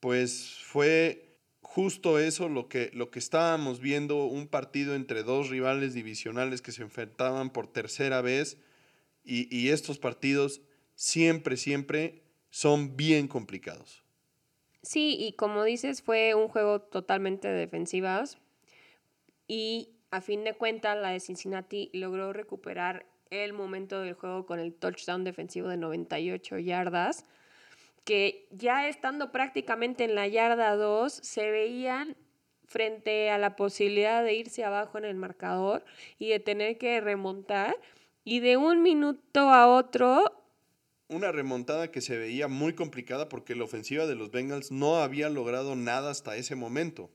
[0.01, 5.93] pues fue justo eso lo que, lo que estábamos viendo, un partido entre dos rivales
[5.93, 8.59] divisionales que se enfrentaban por tercera vez,
[9.25, 10.63] y, y estos partidos
[10.95, 14.03] siempre, siempre son bien complicados.
[14.83, 18.39] Sí, y como dices, fue un juego totalmente defensivas,
[19.49, 24.61] y a fin de cuentas la de Cincinnati logró recuperar el momento del juego con
[24.61, 27.25] el touchdown defensivo de 98 yardas,
[28.05, 32.17] que ya estando prácticamente en la yarda 2 se veían
[32.69, 35.85] frente a la posibilidad de irse abajo en el marcador
[36.19, 37.77] y de tener que remontar.
[38.25, 40.23] Y de un minuto a otro...
[41.09, 45.31] Una remontada que se veía muy complicada porque la ofensiva de los Bengals no había
[45.31, 47.11] logrado nada hasta ese momento.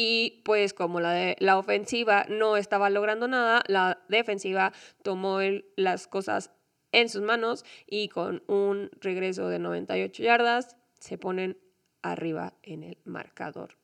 [0.00, 5.40] Y pues como la, la ofensiva no estaba logrando nada, la defensiva tomó
[5.74, 6.52] las cosas
[6.92, 11.58] en sus manos y con un regreso de 98 yardas se ponen
[12.00, 13.76] arriba en el marcador.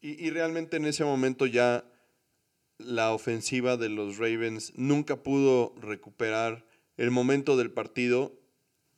[0.00, 1.84] Y, y, realmente en ese momento ya
[2.78, 8.41] la ofensiva de los Ravens nunca pudo recuperar el momento del partido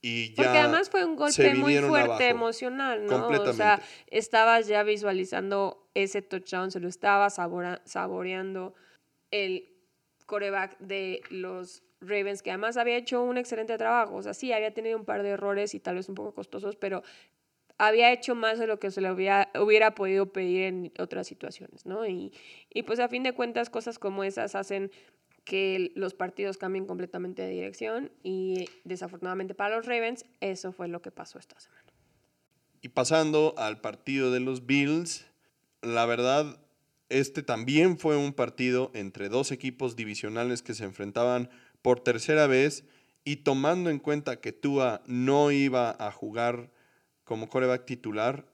[0.07, 3.27] y ya Porque además fue un golpe muy fuerte emocional, ¿no?
[3.29, 8.75] O sea, estabas ya visualizando ese touchdown, se lo estaba saboreando
[9.31, 9.67] el
[10.27, 14.17] coreback de los Ravens, que además había hecho un excelente trabajo.
[14.17, 16.77] O sea, sí, había tenido un par de errores y tal vez un poco costosos,
[16.77, 17.03] pero
[17.79, 21.87] había hecho más de lo que se le hubiera, hubiera podido pedir en otras situaciones,
[21.87, 22.07] ¿no?
[22.07, 22.31] Y,
[22.69, 24.93] y pues a fin de cuentas, cosas como esas hacen
[25.45, 31.03] que los partidos cambien completamente de dirección y desafortunadamente para los Ravens eso fue lo
[31.03, 31.83] que pasó esta semana.
[32.81, 35.27] Y pasando al partido de los Bills,
[35.83, 36.61] la verdad,
[37.09, 41.51] este también fue un partido entre dos equipos divisionales que se enfrentaban
[41.83, 42.85] por tercera vez
[43.25, 46.71] y tomando en cuenta que Tua no iba a jugar
[47.25, 48.47] como coreback titular,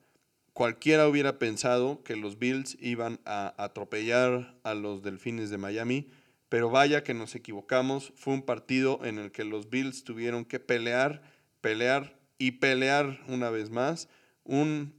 [0.53, 6.09] cualquiera hubiera pensado que los Bills iban a atropellar a los Delfines de Miami
[6.50, 8.12] pero vaya que nos equivocamos.
[8.16, 11.22] Fue un partido en el que los Bills tuvieron que pelear,
[11.62, 14.08] pelear y pelear una vez más.
[14.44, 14.92] Un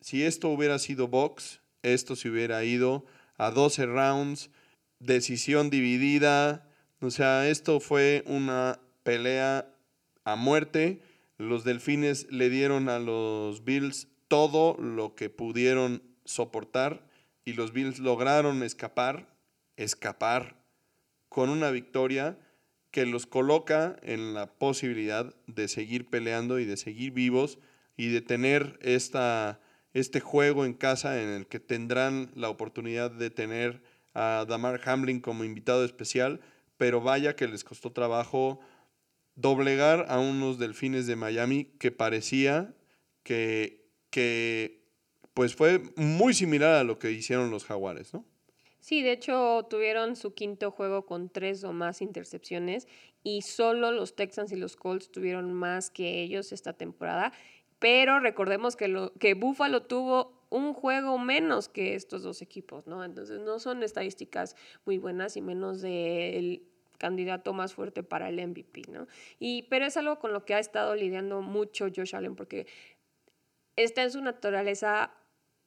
[0.00, 3.04] si esto hubiera sido box, esto se hubiera ido
[3.36, 4.50] a 12 rounds,
[4.98, 6.66] decisión dividida,
[7.02, 9.74] o sea, esto fue una pelea
[10.24, 11.02] a muerte.
[11.36, 17.06] Los delfines le dieron a los Bills todo lo que pudieron soportar
[17.44, 19.34] y los Bills lograron escapar,
[19.76, 20.59] escapar
[21.30, 22.36] con una victoria
[22.90, 27.58] que los coloca en la posibilidad de seguir peleando y de seguir vivos
[27.96, 29.60] y de tener esta,
[29.94, 33.80] este juego en casa en el que tendrán la oportunidad de tener
[34.12, 36.40] a Damar Hamlin como invitado especial,
[36.76, 38.58] pero vaya que les costó trabajo
[39.36, 42.74] doblegar a unos delfines de Miami que parecía
[43.22, 44.82] que, que
[45.32, 48.24] pues fue muy similar a lo que hicieron los jaguares, ¿no?
[48.80, 52.88] Sí, de hecho tuvieron su quinto juego con tres o más intercepciones
[53.22, 57.32] y solo los Texans y los Colts tuvieron más que ellos esta temporada.
[57.78, 63.04] Pero recordemos que, lo, que Buffalo tuvo un juego menos que estos dos equipos, ¿no?
[63.04, 66.62] Entonces no son estadísticas muy buenas y menos del
[66.98, 69.06] candidato más fuerte para el MVP, ¿no?
[69.38, 72.66] Y, pero es algo con lo que ha estado lidiando mucho Josh Allen porque
[73.76, 75.14] está en su naturaleza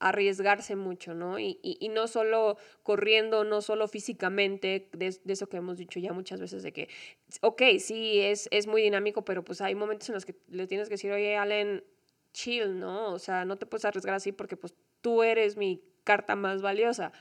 [0.03, 1.39] arriesgarse mucho, ¿no?
[1.39, 6.41] Y, y, no solo corriendo, no solo físicamente, de, eso que hemos dicho ya muchas
[6.41, 6.89] veces, de que,
[7.41, 10.89] ok, sí, es, es muy dinámico, pero pues hay momentos en los que le tienes
[10.89, 11.83] que decir, oye, Allen,
[12.33, 13.13] chill, ¿no?
[13.13, 17.13] O sea, no te puedes arriesgar así porque pues tú eres mi carta más valiosa.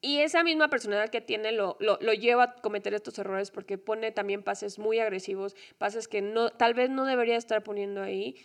[0.00, 3.78] Y esa misma personalidad que tiene lo, lo, lo, lleva a cometer estos errores porque
[3.78, 8.36] pone también pases muy agresivos, pases que no, tal vez no debería estar poniendo ahí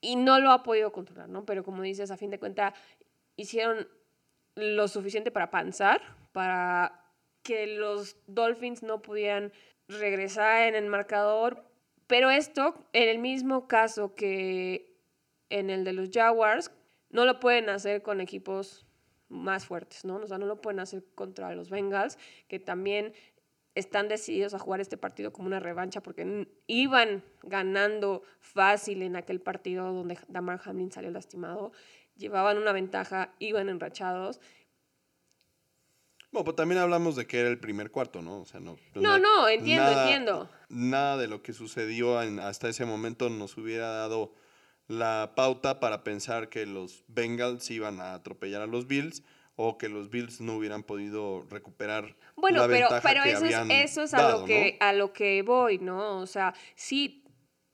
[0.00, 1.44] y no lo ha podido controlar, ¿no?
[1.44, 2.74] Pero como dices, a fin de cuentas,
[3.36, 3.88] hicieron
[4.54, 6.00] lo suficiente para panzar,
[6.32, 7.04] para
[7.42, 9.52] que los Dolphins no pudieran
[9.88, 11.64] regresar en el marcador.
[12.06, 14.96] Pero esto, en el mismo caso que
[15.50, 16.72] en el de los Jaguars,
[17.10, 18.86] no lo pueden hacer con equipos
[19.28, 20.16] más fuertes, ¿no?
[20.16, 22.18] O sea, no lo pueden hacer contra los Bengals,
[22.48, 23.12] que también
[23.74, 29.40] están decididos a jugar este partido como una revancha porque iban ganando fácil en aquel
[29.40, 31.72] partido donde Damar Hamlin salió lastimado
[32.16, 34.40] llevaban una ventaja, iban enrachados.
[36.32, 38.40] Bueno, pues también hablamos de que era el primer cuarto, ¿no?
[38.40, 38.76] O sea, no.
[38.94, 40.50] No, no, entiendo, entiendo.
[40.68, 44.34] Nada de lo que sucedió hasta ese momento nos hubiera dado
[44.88, 49.22] la pauta para pensar que los Bengals iban a atropellar a los Bills
[49.56, 54.02] o que los Bills no hubieran podido recuperar bueno, la pero, pero eso, es, eso
[54.02, 56.18] es a lo que a lo que voy, ¿no?
[56.18, 57.24] O sea, sí,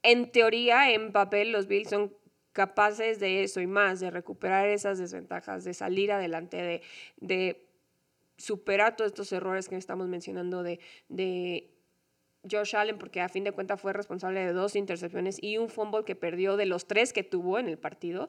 [0.02, 2.16] en teoría, en papel, los Bills son
[2.52, 6.82] capaces de eso y más, de recuperar esas desventajas, de salir adelante,
[7.20, 7.66] de,
[8.38, 11.70] superar todos estos errores que estamos mencionando de, de
[12.50, 16.04] Josh Allen, porque a fin de cuentas fue responsable de dos intercepciones y un fumble
[16.04, 18.28] que perdió de los tres que tuvo en el partido.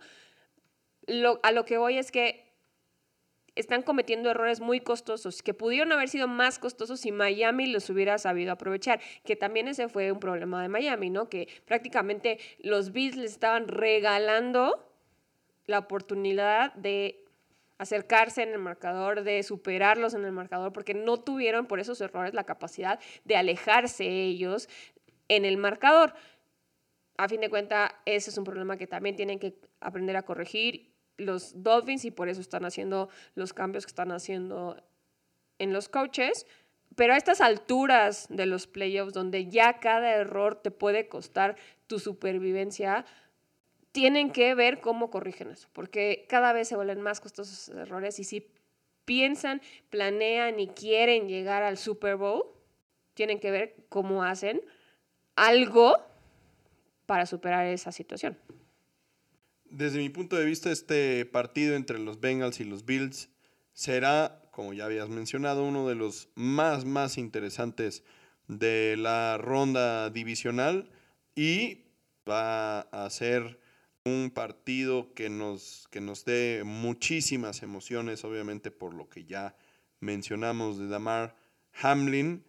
[1.07, 2.52] Lo, a lo que voy es que
[3.55, 8.17] están cometiendo errores muy costosos, que pudieron haber sido más costosos si Miami los hubiera
[8.17, 11.29] sabido aprovechar, que también ese fue un problema de Miami, ¿no?
[11.29, 14.89] Que prácticamente los Bills les estaban regalando
[15.65, 17.23] la oportunidad de
[17.77, 22.33] acercarse en el marcador, de superarlos en el marcador, porque no tuvieron por esos errores
[22.33, 24.69] la capacidad de alejarse ellos
[25.27, 26.13] en el marcador.
[27.17, 30.92] A fin de cuentas, ese es un problema que también tienen que aprender a corregir
[31.17, 34.81] los Dolphins y por eso están haciendo los cambios que están haciendo
[35.59, 36.45] en los coaches.
[36.95, 41.55] Pero a estas alturas de los playoffs, donde ya cada error te puede costar
[41.87, 43.05] tu supervivencia,
[43.91, 48.23] tienen que ver cómo corrigen eso, porque cada vez se vuelven más costosos errores y
[48.23, 48.51] si
[49.05, 52.43] piensan, planean y quieren llegar al Super Bowl,
[53.13, 54.61] tienen que ver cómo hacen
[55.35, 55.95] algo
[57.05, 58.37] para superar esa situación
[59.73, 63.29] desde mi punto de vista, este partido entre los Bengals y los Bills
[63.73, 68.03] será, como ya habías mencionado, uno de los más, más interesantes
[68.47, 70.91] de la ronda divisional
[71.35, 71.85] y
[72.29, 73.59] va a ser
[74.05, 79.55] un partido que nos, que nos dé muchísimas emociones, obviamente por lo que ya
[79.99, 81.35] mencionamos de Damar
[81.81, 82.43] Hamlin.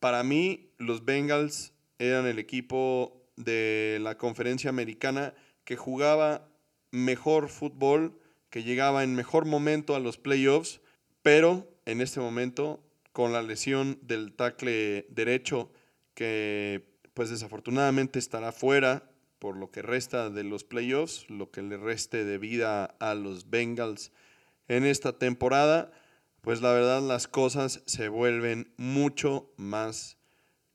[0.00, 5.32] Para mí, los Bengals eran el equipo de la conferencia americana
[5.66, 6.48] que jugaba
[6.90, 10.80] mejor fútbol, que llegaba en mejor momento a los playoffs,
[11.20, 15.70] pero en este momento con la lesión del tackle derecho
[16.14, 21.76] que pues desafortunadamente estará fuera por lo que resta de los playoffs, lo que le
[21.76, 24.12] reste de vida a los Bengals
[24.68, 25.90] en esta temporada,
[26.42, 30.16] pues la verdad las cosas se vuelven mucho más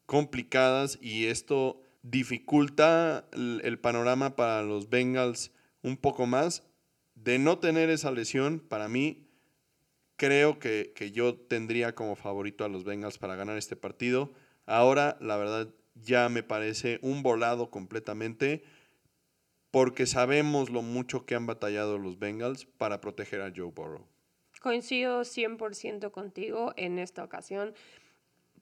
[0.06, 5.52] complicadas y esto dificulta el, panorama para los Bengals
[5.84, 6.64] un poco más
[7.16, 9.28] de no tener esa lesión, para mí,
[10.16, 14.32] creo que, que yo tendría como favorito a los Bengals para ganar este partido.
[14.66, 18.64] Ahora, la verdad, ya me parece un volado completamente
[19.72, 24.06] porque sabemos lo mucho que han batallado los Bengals para proteger a Joe Burrow.
[24.62, 27.74] Coincido 100% contigo en esta ocasión.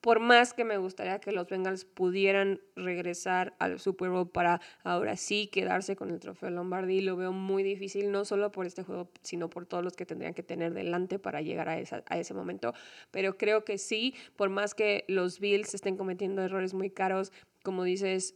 [0.02, 5.18] Por más que me gustaría que los Bengals pudieran regresar al Super Bowl para ahora
[5.18, 9.10] sí quedarse con el trofeo Lombardi, lo veo muy difícil, no solo por este juego,
[9.24, 12.34] sino por todos los que tendrían que tener delante para llegar a, esa, a ese
[12.34, 12.74] momento.
[13.12, 17.84] Pero creo que sí, por más que los Bills estén cometiendo errores muy caros, como
[17.84, 18.36] dices,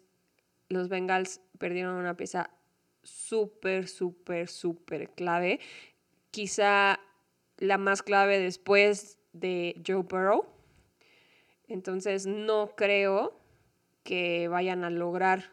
[0.67, 2.49] los Bengals perdieron una pieza
[3.03, 5.59] súper, súper, súper clave.
[6.31, 6.99] Quizá
[7.57, 10.45] la más clave después de Joe Burrow.
[11.67, 13.39] Entonces no creo
[14.03, 15.51] que vayan a lograr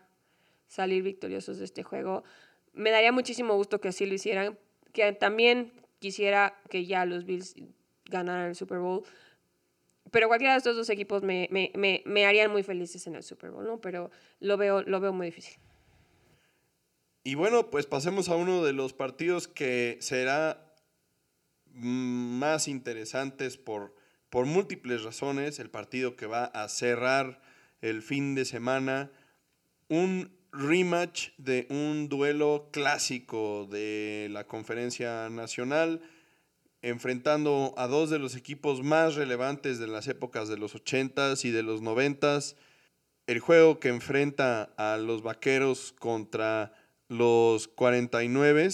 [0.67, 2.25] salir victoriosos de este juego.
[2.73, 4.59] Me daría muchísimo gusto que así lo hicieran.
[4.93, 7.55] Que también quisiera que ya los Bills
[8.07, 9.05] ganaran el Super Bowl.
[10.11, 13.65] Pero cualquiera de estos dos equipos me, me, harían muy felices en el Super Bowl,
[13.65, 13.81] ¿no?
[13.81, 15.55] Pero lo veo, lo veo muy difícil.
[17.23, 20.75] Y bueno, pues pasemos a uno de los partidos que será
[21.73, 23.95] más interesantes por,
[24.31, 27.43] por múltiples razones, el partido que va a cerrar
[27.83, 29.11] el fin de semana,
[29.89, 36.01] un rematch de un duelo clásico de la conferencia nacional,
[36.83, 41.51] enfrentando a dos de los equipos más relevantes de las épocas de los 80s y
[41.51, 42.57] de los 90s,
[43.27, 46.73] el juego que enfrenta a los vaqueros contra
[47.09, 48.69] los 49,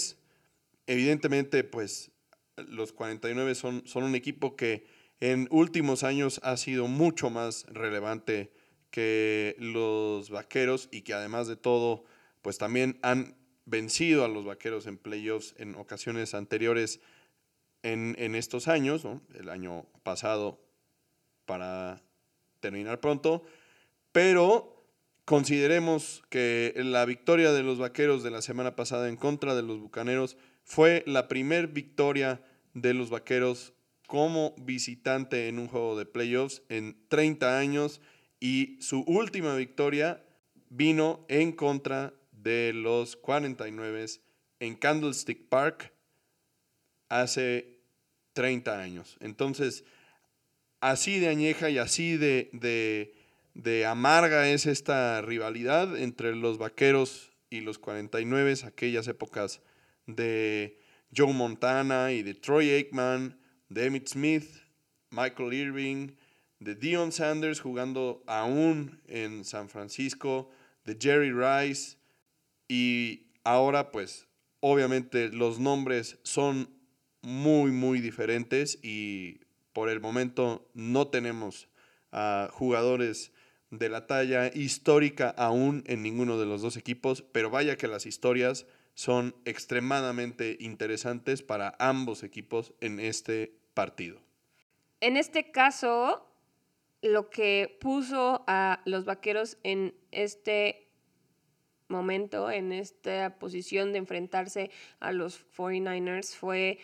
[0.86, 2.10] evidentemente pues
[2.56, 4.86] los 49 son, son un equipo que
[5.20, 8.52] en últimos años ha sido mucho más relevante
[8.90, 12.04] que los vaqueros y que además de todo,
[12.42, 17.00] pues también han vencido a los vaqueros en playoffs en ocasiones anteriores
[17.82, 20.60] en, estos años, el año pasado
[21.44, 22.02] para
[22.58, 23.44] terminar pronto,
[24.10, 24.84] pero
[25.24, 29.78] consideremos que la victoria de los vaqueros de la semana pasada en contra de los
[29.78, 32.42] bucaneros fue la primer victoria
[32.74, 33.72] de los Vaqueros
[34.06, 38.00] como visitante en un juego de playoffs en 30 años
[38.40, 40.24] y su última victoria
[40.70, 44.06] vino en contra de los 49
[44.60, 45.92] en Candlestick Park
[47.08, 47.80] hace
[48.32, 49.16] 30 años.
[49.20, 49.84] Entonces,
[50.80, 53.14] así de añeja y así de, de,
[53.54, 59.62] de amarga es esta rivalidad entre los Vaqueros y los 49, aquellas épocas
[60.06, 60.78] de
[61.16, 63.38] Joe Montana y de Troy Aikman,
[63.68, 64.62] de Emmett Smith,
[65.10, 66.12] Michael Irving,
[66.60, 70.50] de Dion Sanders jugando aún en San Francisco,
[70.84, 71.96] de Jerry Rice
[72.68, 74.26] y ahora pues
[74.60, 76.70] obviamente los nombres son
[77.22, 79.40] muy muy diferentes y
[79.72, 81.68] por el momento no tenemos
[82.12, 83.32] a jugadores
[83.70, 88.06] de la talla histórica aún en ninguno de los dos equipos, pero vaya que las
[88.06, 88.66] historias
[88.96, 94.18] son extremadamente interesantes para ambos equipos en este partido.
[95.00, 96.26] En este caso,
[97.02, 100.88] lo que puso a los vaqueros en este
[101.88, 106.78] momento, en esta posición de enfrentarse a los 49ers, fue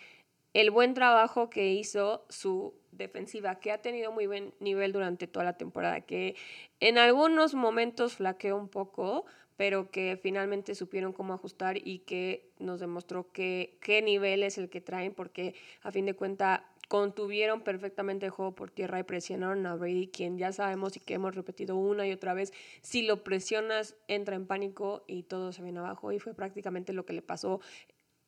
[0.53, 5.45] el buen trabajo que hizo su defensiva, que ha tenido muy buen nivel durante toda
[5.45, 6.35] la temporada, que
[6.79, 9.25] en algunos momentos flaqueó un poco,
[9.57, 14.69] pero que finalmente supieron cómo ajustar y que nos demostró que, qué nivel es el
[14.69, 19.65] que traen, porque a fin de cuentas contuvieron perfectamente el juego por tierra y presionaron
[19.65, 23.23] a Brady, quien ya sabemos y que hemos repetido una y otra vez, si lo
[23.23, 27.21] presionas entra en pánico y todo se viene abajo y fue prácticamente lo que le
[27.21, 27.61] pasó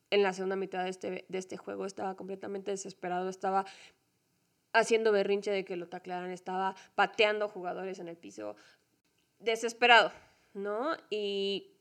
[0.10, 3.66] en la segunda mitad de este, de este juego, estaba completamente desesperado, estaba
[4.74, 8.56] haciendo berrinche de que lo taclearan, estaba pateando jugadores en el piso,
[9.40, 10.12] desesperado,
[10.56, 10.96] ¿no?
[11.10, 11.76] Y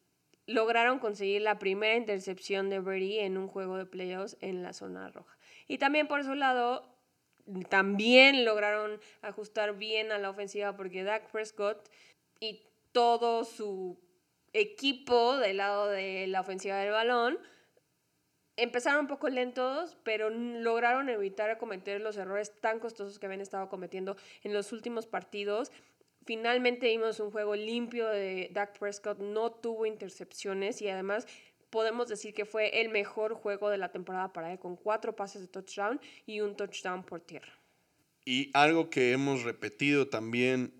[0.46, 5.08] lograron conseguir la primera intercepción de Brady en un juego de playoffs en la zona
[5.08, 5.36] roja.
[5.68, 6.84] Y también por su lado,
[7.68, 11.88] también lograron ajustar bien a la ofensiva porque Dak Prescott
[12.40, 12.62] y
[12.92, 13.98] todo su
[14.52, 17.38] equipo del lado de la ofensiva del balón
[18.56, 23.68] empezaron un poco lentos, pero lograron evitar cometer los errores tan costosos que habían estado
[23.68, 25.72] cometiendo en los últimos partidos
[26.24, 31.26] Finalmente vimos un juego limpio de Dak Prescott, no tuvo intercepciones y además
[31.68, 35.42] podemos decir que fue el mejor juego de la temporada para él, con cuatro pases
[35.42, 37.52] de touchdown y un touchdown por tierra.
[38.24, 40.72] Y algo que hemos repetido también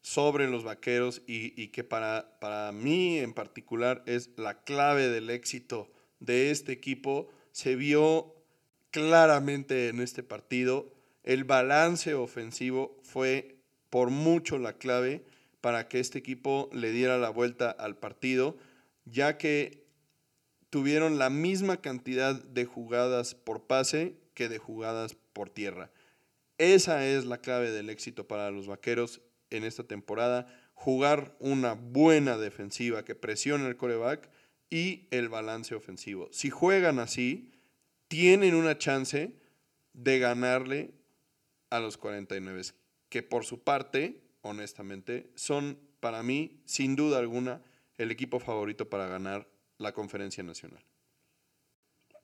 [0.00, 5.28] sobre los vaqueros y, y que para, para mí en particular es la clave del
[5.28, 5.90] éxito
[6.20, 8.34] de este equipo, se vio
[8.90, 10.90] claramente en este partido.
[11.22, 13.55] El balance ofensivo fue
[13.90, 15.24] por mucho la clave
[15.60, 18.56] para que este equipo le diera la vuelta al partido,
[19.04, 19.84] ya que
[20.70, 25.90] tuvieron la misma cantidad de jugadas por pase que de jugadas por tierra.
[26.58, 29.20] Esa es la clave del éxito para los Vaqueros
[29.50, 34.28] en esta temporada, jugar una buena defensiva que presione el coreback
[34.70, 36.28] y el balance ofensivo.
[36.32, 37.52] Si juegan así,
[38.08, 39.32] tienen una chance
[39.92, 40.92] de ganarle
[41.70, 42.62] a los 49,
[43.16, 47.62] que por su parte, honestamente, son para mí, sin duda alguna,
[47.96, 49.48] el equipo favorito para ganar
[49.78, 50.84] la conferencia nacional.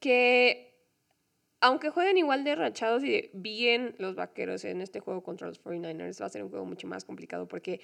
[0.00, 0.86] Que
[1.60, 6.20] aunque jueguen igual de rachados y bien los vaqueros en este juego contra los 49ers,
[6.20, 7.80] va a ser un juego mucho más complicado porque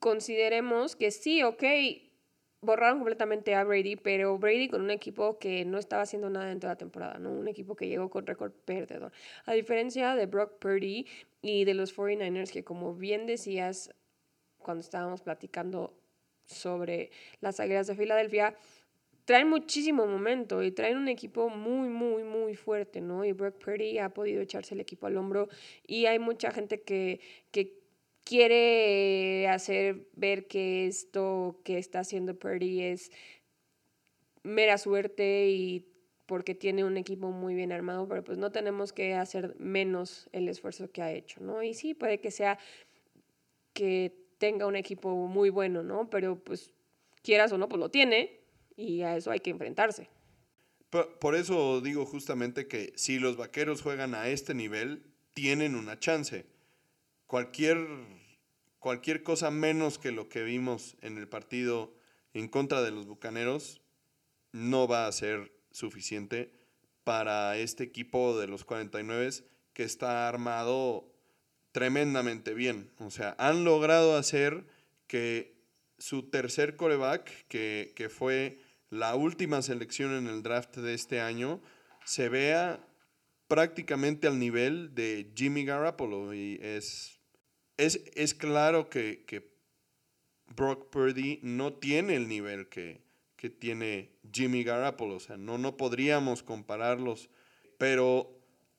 [0.00, 1.62] consideremos que sí, ok,
[2.60, 6.68] borraron completamente a Brady, pero Brady con un equipo que no estaba haciendo nada dentro
[6.68, 7.30] de la temporada, ¿no?
[7.30, 9.12] Un equipo que llegó con récord perdedor.
[9.46, 11.06] A diferencia de Brock Purdy
[11.40, 13.94] y de los 49ers, que como bien decías
[14.58, 15.94] cuando estábamos platicando
[16.44, 18.56] sobre las Águilas de Filadelfia,
[19.24, 23.24] traen muchísimo momento y traen un equipo muy, muy, muy fuerte, ¿no?
[23.24, 25.48] Y Brock Purdy ha podido echarse el equipo al hombro
[25.86, 27.77] y hay mucha gente que, que
[28.28, 33.10] quiere hacer ver que esto que está haciendo Purdy es
[34.42, 35.86] mera suerte y
[36.26, 40.46] porque tiene un equipo muy bien armado, pero pues no tenemos que hacer menos el
[40.50, 41.62] esfuerzo que ha hecho, ¿no?
[41.62, 42.58] Y sí, puede que sea
[43.72, 46.10] que tenga un equipo muy bueno, ¿no?
[46.10, 46.70] Pero pues
[47.22, 48.40] quieras o no, pues lo tiene
[48.76, 50.10] y a eso hay que enfrentarse.
[50.90, 55.02] Por, por eso digo justamente que si los vaqueros juegan a este nivel,
[55.32, 56.44] tienen una chance
[57.28, 57.78] cualquier,
[58.78, 61.94] cualquier cosa menos que lo que vimos en el partido
[62.34, 63.80] en contra de los Bucaneros
[64.52, 66.52] no va a ser suficiente
[67.04, 69.30] para este equipo de los 49
[69.72, 71.12] que está armado
[71.72, 72.90] tremendamente bien.
[72.98, 74.64] O sea, han logrado hacer
[75.06, 75.56] que
[75.98, 78.58] su tercer coreback, que, que fue
[78.90, 81.60] la última selección en el draft de este año,
[82.04, 82.84] se vea
[83.48, 87.17] prácticamente al nivel de Jimmy Garoppolo y es
[87.78, 89.48] es, claro que,
[90.54, 93.06] Brock Purdy no tiene el nivel que,
[93.60, 95.16] tiene Jimmy Garoppolo.
[95.16, 97.30] O sea, no, no podríamos compararlos.
[97.78, 98.36] Pero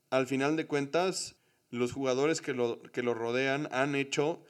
[0.09, 1.37] al final de cuentas,
[1.69, 4.43] los jugadores que lo, que lo rodean han hecho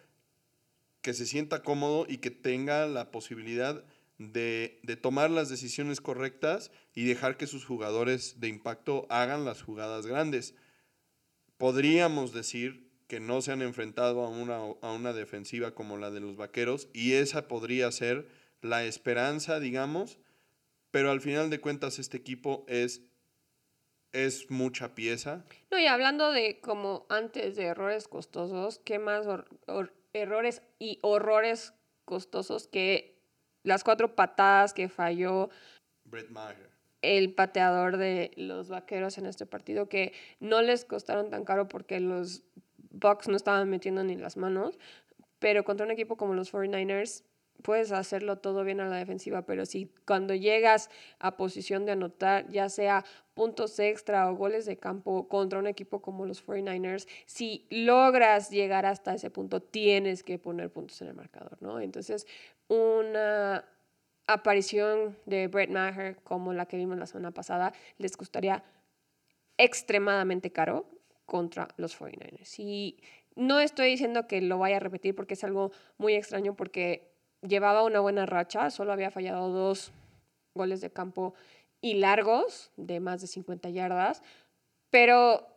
[1.01, 3.85] que se sienta cómodo y que tenga la posibilidad
[4.17, 9.61] de, de, tomar las decisiones correctas y dejar que sus jugadores de impacto hagan las
[9.61, 10.55] jugadas grandes.
[11.57, 16.19] Podríamos decir que no se han enfrentado a una, a una defensiva como la de
[16.19, 18.29] los Vaqueros y esa podría ser
[18.61, 20.19] la esperanza, digamos,
[20.91, 23.01] pero al final de cuentas este equipo es,
[24.11, 25.43] es mucha pieza.
[25.71, 29.25] No, y hablando de como antes de errores costosos, ¿qué más
[30.13, 31.73] errores y horrores
[32.05, 33.19] costosos que
[33.63, 35.49] las cuatro patadas que falló
[36.05, 36.69] Brett Maher
[37.01, 41.99] el pateador de los vaqueros en este partido que no les costaron tan caro porque
[41.99, 42.43] los
[42.91, 44.77] Bucks no estaban metiendo ni las manos,
[45.39, 47.23] pero contra un equipo como los 49ers
[47.61, 52.49] puedes hacerlo todo bien a la defensiva, pero si cuando llegas a posición de anotar,
[52.49, 57.67] ya sea puntos extra o goles de campo contra un equipo como los 49ers, si
[57.69, 61.79] logras llegar hasta ese punto, tienes que poner puntos en el marcador, ¿no?
[61.79, 62.27] Entonces,
[62.67, 63.65] una
[64.27, 68.63] aparición de Brett Maher como la que vimos la semana pasada les costaría
[69.57, 70.85] extremadamente caro
[71.29, 72.55] contra los 49ers.
[72.57, 72.97] Y
[73.35, 77.13] no estoy diciendo que lo vaya a repetir porque es algo muy extraño porque
[77.47, 79.91] llevaba una buena racha, solo había fallado dos
[80.55, 81.35] goles de campo
[81.81, 84.23] y largos de más de 50 yardas,
[84.89, 85.47] pero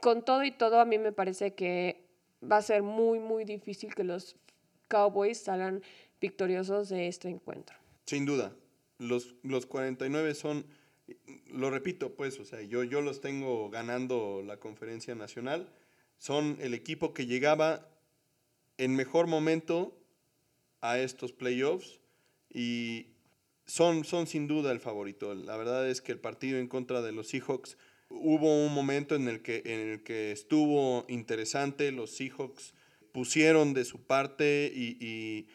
[0.00, 2.04] con todo y todo a mí me parece que
[2.42, 4.36] va a ser muy, muy difícil que los
[4.88, 5.82] Cowboys salgan
[6.20, 7.76] victoriosos de este encuentro.
[8.06, 8.52] Sin duda,
[8.98, 10.66] los, los 49 son
[11.52, 15.68] lo repito, pues, o sea, yo, yo los tengo ganando la conferencia nacional.
[16.18, 17.88] Son el equipo que llegaba
[18.76, 19.96] en mejor momento
[20.80, 22.00] a estos playoffs
[22.52, 23.08] y
[23.66, 25.34] son, son sin duda el favorito.
[25.34, 27.76] La verdad es que el partido en contra de los Seahawks
[28.08, 31.92] hubo un momento en el que, en el que estuvo interesante.
[31.92, 32.74] Los Seahawks
[33.12, 35.46] pusieron de su parte y,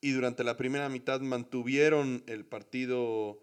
[0.00, 3.40] y durante la primera mitad mantuvieron el partido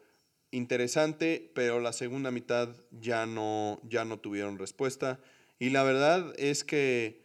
[0.51, 5.19] interesante, pero la segunda mitad ya no, ya no tuvieron respuesta.
[5.59, 7.21] Y la verdad es que,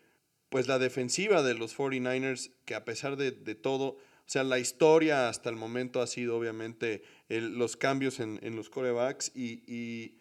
[0.48, 5.28] pues la defensiva de los 49ers, que a pesar de, todo, O sea, la historia
[5.28, 10.20] hasta el momento ha sido obviamente los cambios en, los corebacks y,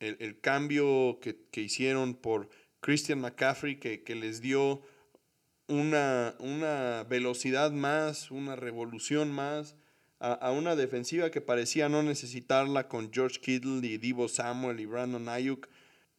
[0.00, 2.48] el, cambio que, hicieron por
[2.80, 4.82] Christian McCaffrey que, que les dio
[5.68, 9.76] una, una, velocidad más, una revolución más
[10.24, 15.28] a, una defensiva que parecía no necesitarla con George Kittle y Divo Samuel y Brandon
[15.28, 15.68] Ayuk.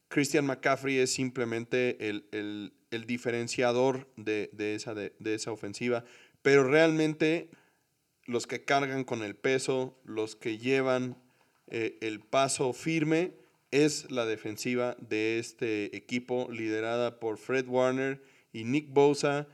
[0.10, 2.72] Christian McCaffrey es simplemente el,
[3.08, 6.06] diferenciador de, esa, de, esa ofensiva,
[6.43, 7.49] pero realmente
[8.26, 11.18] los que cargan con el peso, los que llevan
[11.68, 13.34] eh, el paso firme,
[13.72, 18.22] es la defensiva de este equipo liderada por Fred Warner
[18.53, 19.47] y Nick Bosa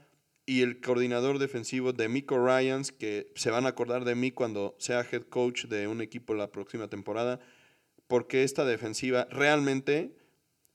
[0.46, 4.76] y el coordinador defensivo de Miko Ryans, que se van a acordar de mí cuando
[4.80, 7.40] sea head coach de un equipo la próxima temporada,
[8.08, 10.16] porque esta defensiva realmente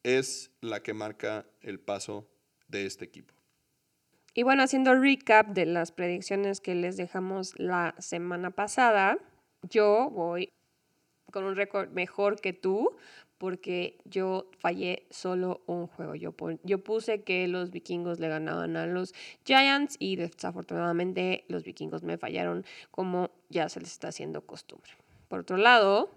[0.02, 2.28] es la que marca el paso
[2.68, 3.34] de este equipo.
[4.34, 9.18] Y bueno, haciendo recap de las predicciones que les dejamos la semana pasada,
[9.62, 10.52] yo voy
[11.32, 12.96] con un récord mejor que tú,
[13.38, 16.14] porque yo fallé solo un juego.
[16.14, 19.14] Yo, yo puse que los vikingos le ganaban a los
[19.44, 24.90] Giants y desafortunadamente los vikingos me fallaron como ya se les está haciendo costumbre.
[25.28, 26.10] Por otro lado,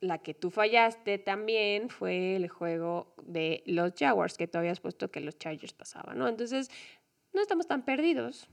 [0.00, 5.10] la que tú fallaste también fue el juego de los Jaguars, que tú habías puesto
[5.10, 6.28] que los Chargers pasaban, ¿no?
[6.28, 6.70] Entonces,
[7.32, 8.48] no estamos tan perdidos.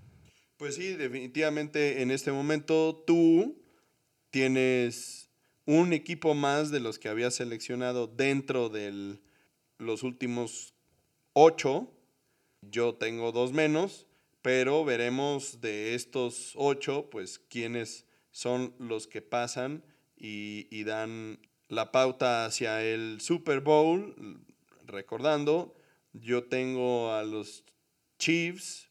[0.58, 3.62] Pues sí, definitivamente en este momento tú
[4.30, 5.21] tienes
[5.74, 9.18] un equipo más de los que había seleccionado dentro de
[9.78, 10.74] los últimos
[11.32, 11.90] ocho.
[12.62, 14.06] Yo tengo dos menos,
[14.42, 19.86] pero veremos de estos ocho, pues quiénes son los que pasan
[20.18, 24.44] y, y dan la pauta hacia el Super Bowl.
[24.86, 25.74] Recordando,
[26.12, 27.64] yo tengo a los
[28.20, 28.90] Chiefs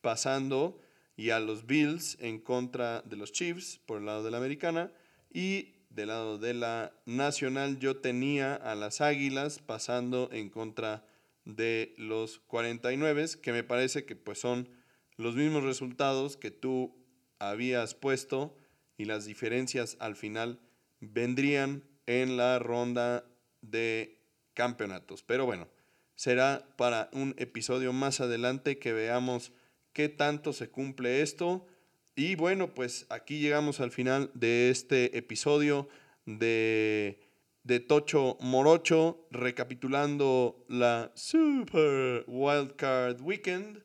[0.00, 0.80] pasando
[1.14, 4.90] y a los Bills en contra de los Chiefs por el lado de la americana
[5.30, 11.04] y del lado de la nacional yo tenía a las Águilas pasando en contra
[11.44, 14.68] de los 49, que me parece que pues son
[15.16, 16.96] los mismos resultados que tú
[17.38, 18.56] habías puesto
[18.96, 20.60] y las diferencias al final
[21.00, 23.24] vendrían en la ronda
[23.60, 24.20] de
[24.54, 25.22] campeonatos.
[25.22, 25.68] Pero bueno,
[26.14, 29.52] será para un episodio más adelante que veamos
[29.92, 31.66] qué tanto se cumple esto
[32.14, 35.88] y bueno, pues aquí llegamos al final de este episodio
[36.26, 37.20] de,
[37.64, 43.82] de Tocho Morocho, recapitulando la Super Wildcard Weekend.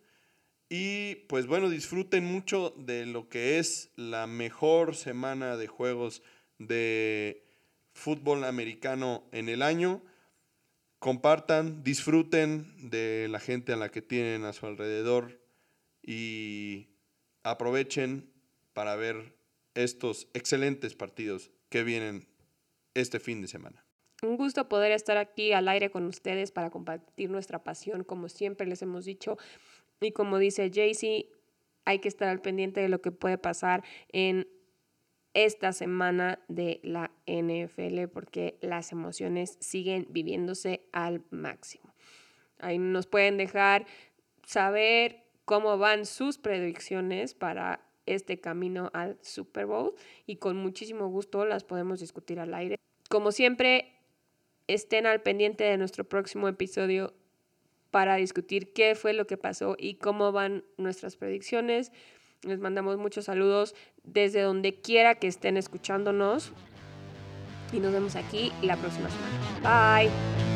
[0.70, 6.22] Y pues bueno, disfruten mucho de lo que es la mejor semana de juegos
[6.58, 7.46] de
[7.94, 10.04] fútbol americano en el año.
[11.00, 15.40] Compartan, disfruten de la gente a la que tienen a su alrededor
[16.02, 16.97] y
[17.50, 18.32] aprovechen
[18.74, 19.36] para ver
[19.74, 22.28] estos excelentes partidos que vienen
[22.94, 23.86] este fin de semana.
[24.24, 28.66] Un gusto poder estar aquí al aire con ustedes para compartir nuestra pasión, como siempre
[28.66, 29.38] les hemos dicho.
[30.02, 31.30] Y como dice Jaycee,
[31.86, 34.48] hay que estar al pendiente de lo que puede pasar en
[35.34, 41.94] esta semana de la NFL porque las emociones siguen viviéndose al máximo.
[42.58, 43.86] Ahí nos pueden dejar
[44.44, 49.96] saber cómo van sus predicciones para este camino al Super Bowl
[50.26, 52.76] y con muchísimo gusto las podemos discutir al aire.
[53.10, 53.94] Como siempre,
[54.68, 57.14] estén al pendiente de nuestro próximo episodio
[57.92, 61.94] para discutir qué fue lo que pasó y cómo van nuestras predicciones.
[62.42, 63.74] Les mandamos muchos saludos
[64.04, 66.52] desde donde quiera que estén escuchándonos
[67.72, 70.02] y nos vemos aquí la próxima semana.
[70.02, 70.47] Bye.